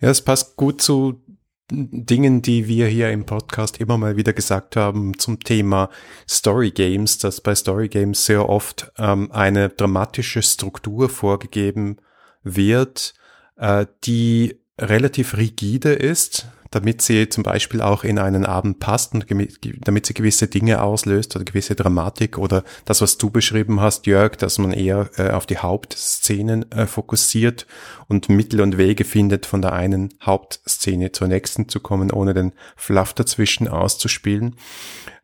Ja, 0.00 0.10
es 0.10 0.22
passt 0.22 0.56
gut 0.56 0.80
zu 0.80 1.20
Dingen, 1.68 2.42
die 2.42 2.68
wir 2.68 2.86
hier 2.86 3.10
im 3.10 3.26
Podcast 3.26 3.80
immer 3.80 3.98
mal 3.98 4.16
wieder 4.16 4.32
gesagt 4.32 4.76
haben 4.76 5.18
zum 5.18 5.40
Thema 5.40 5.90
Story 6.28 6.70
Games, 6.70 7.18
dass 7.18 7.40
bei 7.40 7.56
Story 7.56 7.88
Games 7.88 8.24
sehr 8.24 8.48
oft 8.48 8.92
ähm, 8.98 9.32
eine 9.32 9.68
dramatische 9.70 10.42
Struktur 10.42 11.08
vorgegeben 11.08 11.96
wird, 12.44 13.14
äh, 13.56 13.86
die 14.04 14.60
relativ 14.80 15.36
rigide 15.36 15.92
ist, 15.92 16.48
damit 16.70 17.00
sie 17.00 17.28
zum 17.28 17.42
Beispiel 17.42 17.80
auch 17.80 18.04
in 18.04 18.18
einen 18.18 18.44
Abend 18.44 18.80
passt 18.80 19.14
und 19.14 19.26
damit 19.30 20.06
sie 20.06 20.14
gewisse 20.14 20.48
Dinge 20.48 20.82
auslöst 20.82 21.34
oder 21.36 21.44
gewisse 21.44 21.74
Dramatik 21.74 22.38
oder 22.38 22.64
das, 22.84 23.00
was 23.00 23.18
du 23.18 23.30
beschrieben 23.30 23.80
hast, 23.80 24.06
Jörg, 24.06 24.36
dass 24.36 24.58
man 24.58 24.72
eher 24.72 25.08
äh, 25.16 25.30
auf 25.30 25.46
die 25.46 25.58
Hauptszenen 25.58 26.70
äh, 26.72 26.86
fokussiert 26.86 27.66
und 28.08 28.28
Mittel 28.28 28.60
und 28.60 28.76
Wege 28.76 29.04
findet, 29.04 29.46
von 29.46 29.62
der 29.62 29.72
einen 29.72 30.12
Hauptszene 30.22 31.12
zur 31.12 31.28
nächsten 31.28 31.68
zu 31.68 31.80
kommen, 31.80 32.10
ohne 32.10 32.34
den 32.34 32.52
Fluff 32.76 33.14
dazwischen 33.14 33.68
auszuspielen. 33.68 34.56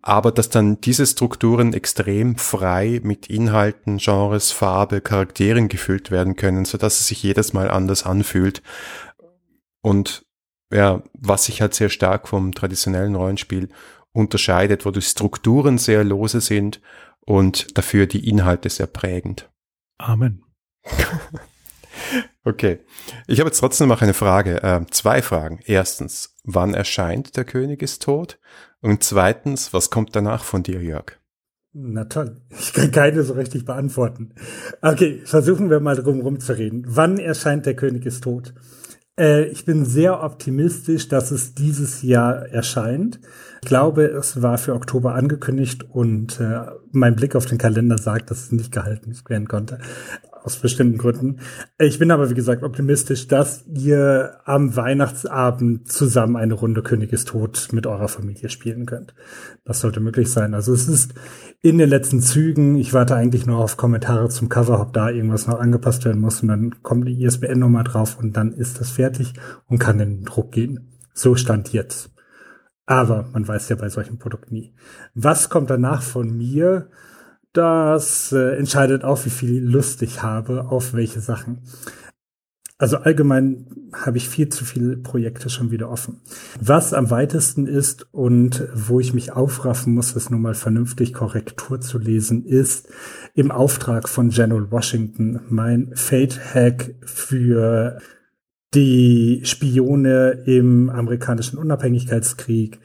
Aber 0.04 0.32
dass 0.32 0.48
dann 0.48 0.80
diese 0.80 1.06
Strukturen 1.06 1.74
extrem 1.74 2.36
frei 2.36 3.00
mit 3.04 3.28
Inhalten, 3.28 3.98
Genres, 3.98 4.50
Farbe, 4.50 5.00
Charakteren 5.00 5.68
gefüllt 5.68 6.10
werden 6.10 6.34
können, 6.34 6.64
so 6.64 6.76
dass 6.76 6.98
es 6.98 7.06
sich 7.06 7.22
jedes 7.22 7.52
Mal 7.52 7.70
anders 7.70 8.04
anfühlt. 8.04 8.62
Und 9.83 10.25
ja, 10.73 11.03
was 11.12 11.45
sich 11.45 11.61
halt 11.61 11.75
sehr 11.75 11.90
stark 11.90 12.29
vom 12.29 12.55
traditionellen 12.55 13.14
Rollenspiel 13.14 13.68
unterscheidet, 14.12 14.87
wo 14.87 14.90
die 14.90 15.03
Strukturen 15.03 15.79
sehr 15.79 16.05
lose 16.05 16.40
sind 16.40 16.81
und 17.21 17.77
dafür 17.77 18.07
die 18.07 18.29
Inhalte 18.29 18.68
sehr 18.71 18.87
prägend. 18.87 19.51
Amen. 19.99 20.45
okay. 22.45 22.81
Ich 23.27 23.38
habe 23.40 23.49
jetzt 23.49 23.61
trotzdem 23.61 23.88
noch 23.88 24.03
eine 24.03 24.14
Frage. 24.14 24.62
Äh, 24.62 24.87
zwei 24.90 25.23
Fragen. 25.23 25.61
Erstens, 25.64 26.37
wann 26.45 26.75
erscheint 26.75 27.37
Der 27.37 27.45
König 27.45 27.83
ist 27.83 28.03
tot? 28.03 28.38
Und 28.81 29.05
zweitens, 29.05 29.73
was 29.73 29.90
kommt 29.90 30.16
danach 30.16 30.42
von 30.42 30.62
dir, 30.62 30.83
Jörg? 30.83 31.18
Na 31.75 32.05
toll. 32.05 32.37
Ich 32.51 32.73
kann 32.73 32.90
keine 32.90 33.23
so 33.23 33.33
richtig 33.33 33.64
beantworten. 33.64 34.35
Okay, 34.83 35.23
versuchen 35.25 35.71
wir 35.71 35.81
mal 35.81 35.97
drum 35.97 36.21
rumzureden. 36.21 36.85
Wann 36.87 37.18
erscheint 37.18 37.64
Der 37.64 37.77
König 37.77 38.05
ist 38.05 38.25
tot? 38.25 38.53
Äh, 39.18 39.44
ich 39.44 39.64
bin 39.64 39.85
sehr 39.85 40.22
optimistisch, 40.22 41.09
dass 41.09 41.31
es 41.31 41.55
dieses 41.55 42.03
Jahr 42.03 42.48
erscheint. 42.48 43.20
Ich 43.62 43.68
glaube, 43.68 44.05
es 44.05 44.42
war 44.42 44.59
für 44.59 44.75
Oktober 44.75 45.14
angekündigt 45.14 45.85
und 45.88 46.40
äh, 46.40 46.66
mein 46.90 47.14
Blick 47.16 47.37
auf 47.37 47.46
den 47.46 47.59
Kalender 47.59 47.98
sagt, 47.98 48.31
dass 48.31 48.44
es 48.44 48.53
nicht 48.53 48.72
gehalten 48.72 49.14
werden 49.29 49.48
konnte 49.48 49.79
aus 50.44 50.57
bestimmten 50.57 50.98
Gründen. 50.98 51.40
Ich 51.78 51.98
bin 51.98 52.11
aber, 52.11 52.31
wie 52.31 52.35
gesagt, 52.35 52.62
optimistisch, 52.62 53.28
dass 53.28 53.64
ihr 53.66 54.38
am 54.44 54.74
Weihnachtsabend 54.74 55.90
zusammen 55.90 56.37
eine 56.37 56.55
Runde 56.55 56.83
König 56.83 57.12
ist 57.12 57.28
tot 57.28 57.68
mit 57.72 57.87
eurer 57.87 58.09
Familie 58.09 58.48
spielen 58.48 58.87
könnt. 58.87 59.14
Das 59.64 59.81
sollte 59.81 60.00
möglich 60.00 60.31
sein. 60.31 60.55
Also 60.55 60.72
es 60.72 60.88
ist 60.88 61.14
in 61.61 61.78
den 61.78 61.88
letzten 61.88 62.20
Zügen. 62.20 62.76
Ich 62.76 62.92
warte 62.92 63.14
eigentlich 63.14 63.46
nur 63.46 63.59
auf 63.59 63.76
Kommentare 63.76 64.28
zum 64.28 64.48
Cover, 64.48 64.81
ob 64.81 64.92
da 64.92 65.11
irgendwas 65.11 65.46
noch 65.46 65.61
angepasst 65.61 66.05
werden 66.05 66.20
muss. 66.20 66.42
Und 66.42 66.48
dann 66.48 66.83
kommt 66.83 67.07
die 67.07 67.22
ISBN-Nummer 67.22 67.85
drauf 67.85 68.18
und 68.18 68.37
dann 68.37 68.52
ist 68.52 68.81
das 68.81 68.90
fertig 68.90 69.35
und 69.66 69.78
kann 69.78 70.00
in 70.00 70.16
den 70.16 70.24
Druck 70.24 70.52
gehen. 70.52 70.88
So 71.14 71.37
stand 71.37 71.72
jetzt. 71.72 72.11
Aber 72.87 73.28
man 73.33 73.46
weiß 73.46 73.68
ja 73.68 73.76
bei 73.76 73.88
solchen 73.88 74.18
Produkten 74.18 74.55
nie. 74.55 74.74
Was 75.14 75.48
kommt 75.48 75.70
danach 75.70 76.02
von 76.02 76.37
mir? 76.37 76.88
Das 77.52 78.32
äh, 78.32 78.56
entscheidet 78.56 79.04
auch, 79.04 79.24
wie 79.24 79.30
viel 79.30 79.62
Lust 79.62 80.02
ich 80.02 80.22
habe 80.22 80.66
auf 80.68 80.94
welche 80.94 81.20
Sachen. 81.20 81.58
Also 82.78 82.96
allgemein 82.96 83.66
habe 83.92 84.16
ich 84.16 84.28
viel 84.28 84.48
zu 84.48 84.64
viele 84.64 84.96
Projekte 84.96 85.50
schon 85.50 85.70
wieder 85.70 85.88
offen. 85.88 86.20
Was 86.60 86.92
am 86.92 87.10
weitesten 87.10 87.68
ist 87.68 88.12
und 88.12 88.66
wo 88.74 88.98
ich 88.98 89.14
mich 89.14 89.30
aufraffen 89.30 89.94
muss, 89.94 90.14
das 90.14 90.30
nur 90.30 90.40
mal 90.40 90.54
vernünftig 90.54 91.12
Korrektur 91.12 91.80
zu 91.80 91.98
lesen, 91.98 92.44
ist 92.44 92.88
im 93.34 93.52
Auftrag 93.52 94.08
von 94.08 94.30
General 94.30 94.72
Washington 94.72 95.40
mein 95.48 95.92
Fate-Hack 95.94 96.96
für 97.04 98.00
die 98.74 99.42
Spione 99.44 100.42
im 100.46 100.90
amerikanischen 100.90 101.58
Unabhängigkeitskrieg, 101.58 102.80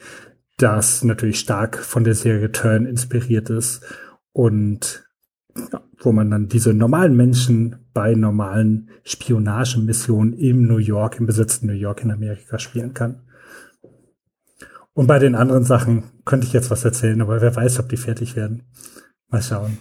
das 0.58 1.03
natürlich 1.03 1.39
stark 1.39 1.77
von 1.77 2.03
der 2.03 2.13
Serie 2.13 2.51
Turn 2.51 2.86
inspiriert 2.86 3.49
ist 3.49 3.82
und 4.38 5.10
ja, 5.56 5.82
wo 5.97 6.12
man 6.12 6.30
dann 6.30 6.47
diese 6.47 6.71
normalen 6.71 7.15
Menschen 7.15 7.88
bei 7.91 8.13
normalen 8.13 8.91
Spionagemissionen 9.04 10.34
im 10.34 10.67
New 10.67 10.78
York, 10.78 11.19
im 11.19 11.26
besetzten 11.26 11.65
New 11.65 11.73
York 11.73 12.04
in 12.04 12.12
Amerika 12.12 12.60
spielen 12.60 12.93
kann. 12.93 13.23
Und 14.93 15.08
bei 15.08 15.17
den 15.17 15.34
anderen 15.34 15.63
Sachen 15.63 16.04
könnte 16.23 16.45
ich 16.45 16.54
jetzt 16.54 16.69
was 16.69 16.86
erzählen, 16.86 17.19
aber 17.19 17.41
wer 17.41 17.56
weiß, 17.56 17.80
ob 17.80 17.89
die 17.89 17.97
fertig 17.97 18.36
werden. 18.36 18.62
Mal 19.30 19.41
schauen. 19.41 19.80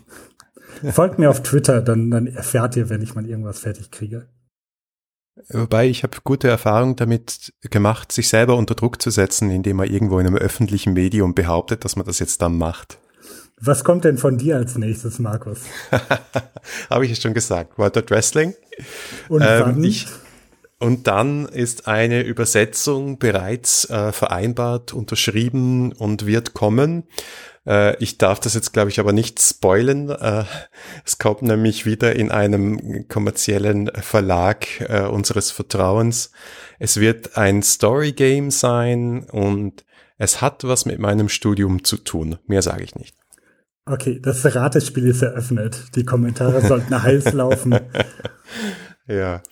Folgt 0.90 1.18
mir 1.18 1.28
auf 1.28 1.42
Twitter, 1.42 1.82
dann, 1.82 2.10
dann 2.10 2.26
erfährt 2.26 2.76
ihr, 2.76 2.88
wenn 2.88 3.02
ich 3.02 3.14
mal 3.14 3.26
irgendwas 3.26 3.58
fertig 3.58 3.90
kriege. 3.90 4.26
Wobei 5.50 5.86
ich 5.86 6.02
habe 6.02 6.16
gute 6.24 6.48
Erfahrungen 6.48 6.96
damit 6.96 7.52
gemacht, 7.60 8.10
sich 8.10 8.30
selber 8.30 8.56
unter 8.56 8.74
Druck 8.74 9.02
zu 9.02 9.10
setzen, 9.10 9.50
indem 9.50 9.76
man 9.76 9.90
irgendwo 9.90 10.18
in 10.18 10.26
einem 10.26 10.36
öffentlichen 10.36 10.94
Medium 10.94 11.34
behauptet, 11.34 11.84
dass 11.84 11.96
man 11.96 12.06
das 12.06 12.20
jetzt 12.20 12.40
dann 12.40 12.56
macht. 12.56 12.98
Was 13.58 13.84
kommt 13.84 14.04
denn 14.04 14.18
von 14.18 14.36
dir 14.36 14.56
als 14.56 14.76
nächstes, 14.76 15.18
Markus? 15.18 15.60
Habe 16.90 17.06
ich 17.06 17.12
es 17.12 17.22
schon 17.22 17.34
gesagt. 17.34 17.78
World 17.78 18.10
Wrestling. 18.10 18.54
Und 19.28 19.42
ähm, 19.42 19.82
ich, 19.82 20.06
und 20.78 21.06
dann 21.06 21.46
ist 21.46 21.88
eine 21.88 22.22
Übersetzung 22.22 23.18
bereits 23.18 23.88
äh, 23.88 24.12
vereinbart, 24.12 24.92
unterschrieben 24.92 25.92
und 25.92 26.26
wird 26.26 26.52
kommen. 26.52 27.04
Äh, 27.66 27.96
ich 28.02 28.18
darf 28.18 28.40
das 28.40 28.52
jetzt, 28.52 28.74
glaube 28.74 28.90
ich, 28.90 29.00
aber 29.00 29.14
nicht 29.14 29.40
spoilen. 29.40 30.10
Äh, 30.10 30.44
es 31.06 31.18
kommt 31.18 31.40
nämlich 31.40 31.86
wieder 31.86 32.14
in 32.14 32.30
einem 32.30 33.08
kommerziellen 33.08 33.90
Verlag 33.94 34.66
äh, 34.82 35.06
unseres 35.06 35.50
Vertrauens. 35.50 36.30
Es 36.78 37.00
wird 37.00 37.38
ein 37.38 37.62
Story 37.62 38.12
Game 38.12 38.50
sein 38.50 39.24
und 39.30 39.86
es 40.18 40.42
hat 40.42 40.64
was 40.64 40.84
mit 40.84 40.98
meinem 40.98 41.30
Studium 41.30 41.84
zu 41.84 41.96
tun. 41.96 42.38
Mehr 42.46 42.60
sage 42.60 42.84
ich 42.84 42.94
nicht. 42.94 43.16
Okay, 43.88 44.18
das 44.20 44.44
Ratespiel 44.54 45.06
ist 45.06 45.22
eröffnet. 45.22 45.94
Die 45.94 46.04
Kommentare 46.04 46.60
sollten 46.60 47.00
heiß 47.00 47.32
laufen. 47.32 47.78
Ja. 49.06 49.42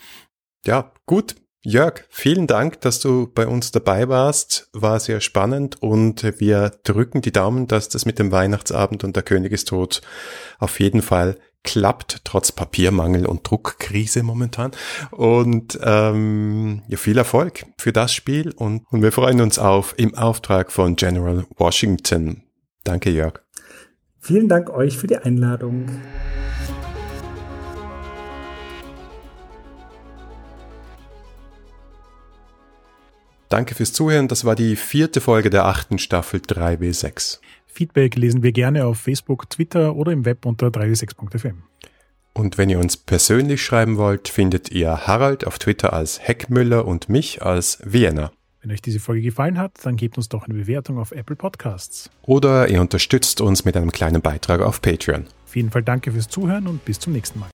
Ja, 0.67 0.93
gut. 1.07 1.37
Jörg, 1.63 2.05
vielen 2.11 2.47
Dank, 2.47 2.81
dass 2.83 3.01
du 3.01 3.31
bei 3.33 3.47
uns 3.47 3.71
dabei 3.71 4.09
warst. 4.09 4.69
War 4.73 5.01
sehr 5.01 5.21
spannend 5.21 5.81
und 5.81 6.23
wir 6.39 6.73
drücken 6.83 7.23
die 7.23 7.33
Daumen, 7.33 7.69
dass 7.69 7.89
das 7.89 8.05
mit 8.05 8.19
dem 8.19 8.33
Weihnachtsabend 8.33 9.05
und 9.05 9.17
der 9.17 9.23
König 9.23 9.53
ist 9.53 9.69
tot 9.69 10.03
auf 10.59 10.79
jeden 10.81 11.01
Fall 11.01 11.39
klappt, 11.63 12.21
trotz 12.25 12.53
Papiermangel 12.53 13.25
und 13.25 13.49
Druckkrise 13.49 14.23
momentan. 14.23 14.73
Und 15.11 15.79
ähm, 15.83 16.83
ja, 16.89 16.99
viel 16.99 17.17
Erfolg 17.17 17.65
für 17.79 17.93
das 17.93 18.13
Spiel 18.13 18.51
und, 18.51 18.85
und 18.91 19.01
wir 19.01 19.13
freuen 19.13 19.41
uns 19.41 19.59
auf 19.59 19.95
im 19.97 20.15
Auftrag 20.15 20.71
von 20.71 20.97
General 20.97 21.47
Washington. 21.57 22.43
Danke, 22.83 23.09
Jörg. 23.11 23.44
Vielen 24.25 24.49
Dank 24.49 24.71
euch 24.71 24.97
für 24.97 25.07
die 25.07 25.19
Einladung. 25.19 25.85
Danke 33.51 33.75
fürs 33.75 33.93
Zuhören. 33.93 34.27
Das 34.29 34.47
war 34.47 34.55
die 34.55 34.77
vierte 34.77 35.21
Folge 35.21 35.51
der 35.51 35.67
achten 35.67 35.99
Staffel 35.99 36.41
3W6. 36.41 37.41
Feedback 37.67 38.17
lesen 38.17 38.43
wir 38.43 38.53
gerne 38.53 38.87
auf 38.87 38.99
Facebook, 38.99 39.51
Twitter 39.51 39.95
oder 39.95 40.13
im 40.13 40.25
Web 40.25 40.47
unter 40.47 40.69
3w6.fm. 40.69 41.63
Und 42.33 42.57
wenn 42.57 42.71
ihr 42.71 42.79
uns 42.79 42.97
persönlich 42.97 43.63
schreiben 43.63 43.99
wollt, 43.99 44.31
findet 44.31 44.71
ihr 44.71 45.07
Harald 45.07 45.47
auf 45.47 45.59
Twitter 45.59 45.93
als 45.93 46.27
Heckmüller 46.27 46.87
und 46.87 47.11
mich 47.11 47.43
als 47.43 47.79
Vienna. 47.85 48.33
Wenn 48.65 48.73
euch 48.73 48.81
diese 48.81 48.99
Folge 48.99 49.21
gefallen 49.21 49.59
hat, 49.59 49.73
dann 49.83 49.97
gebt 49.97 50.17
uns 50.17 50.31
doch 50.31 50.45
eine 50.45 50.55
Bewertung 50.55 50.97
auf 50.97 51.13
Apple 51.13 51.37
Podcasts. 51.37 52.09
Oder 52.23 52.71
ihr 52.71 52.81
unterstützt 52.81 53.43
uns 53.43 53.67
mit 53.67 53.77
einem 53.77 53.93
kleinen 53.93 54.23
Beitrag 54.23 54.63
auf 54.63 54.81
Patreon. 54.81 55.27
Auf 55.45 55.55
jeden 55.55 55.71
Fall 55.71 55.83
danke 55.83 56.13
fürs 56.13 56.29
Zuhören 56.29 56.67
und 56.67 56.83
bis 56.83 56.99
zum 56.99 57.13
nächsten 57.13 57.41
Mal. 57.41 57.51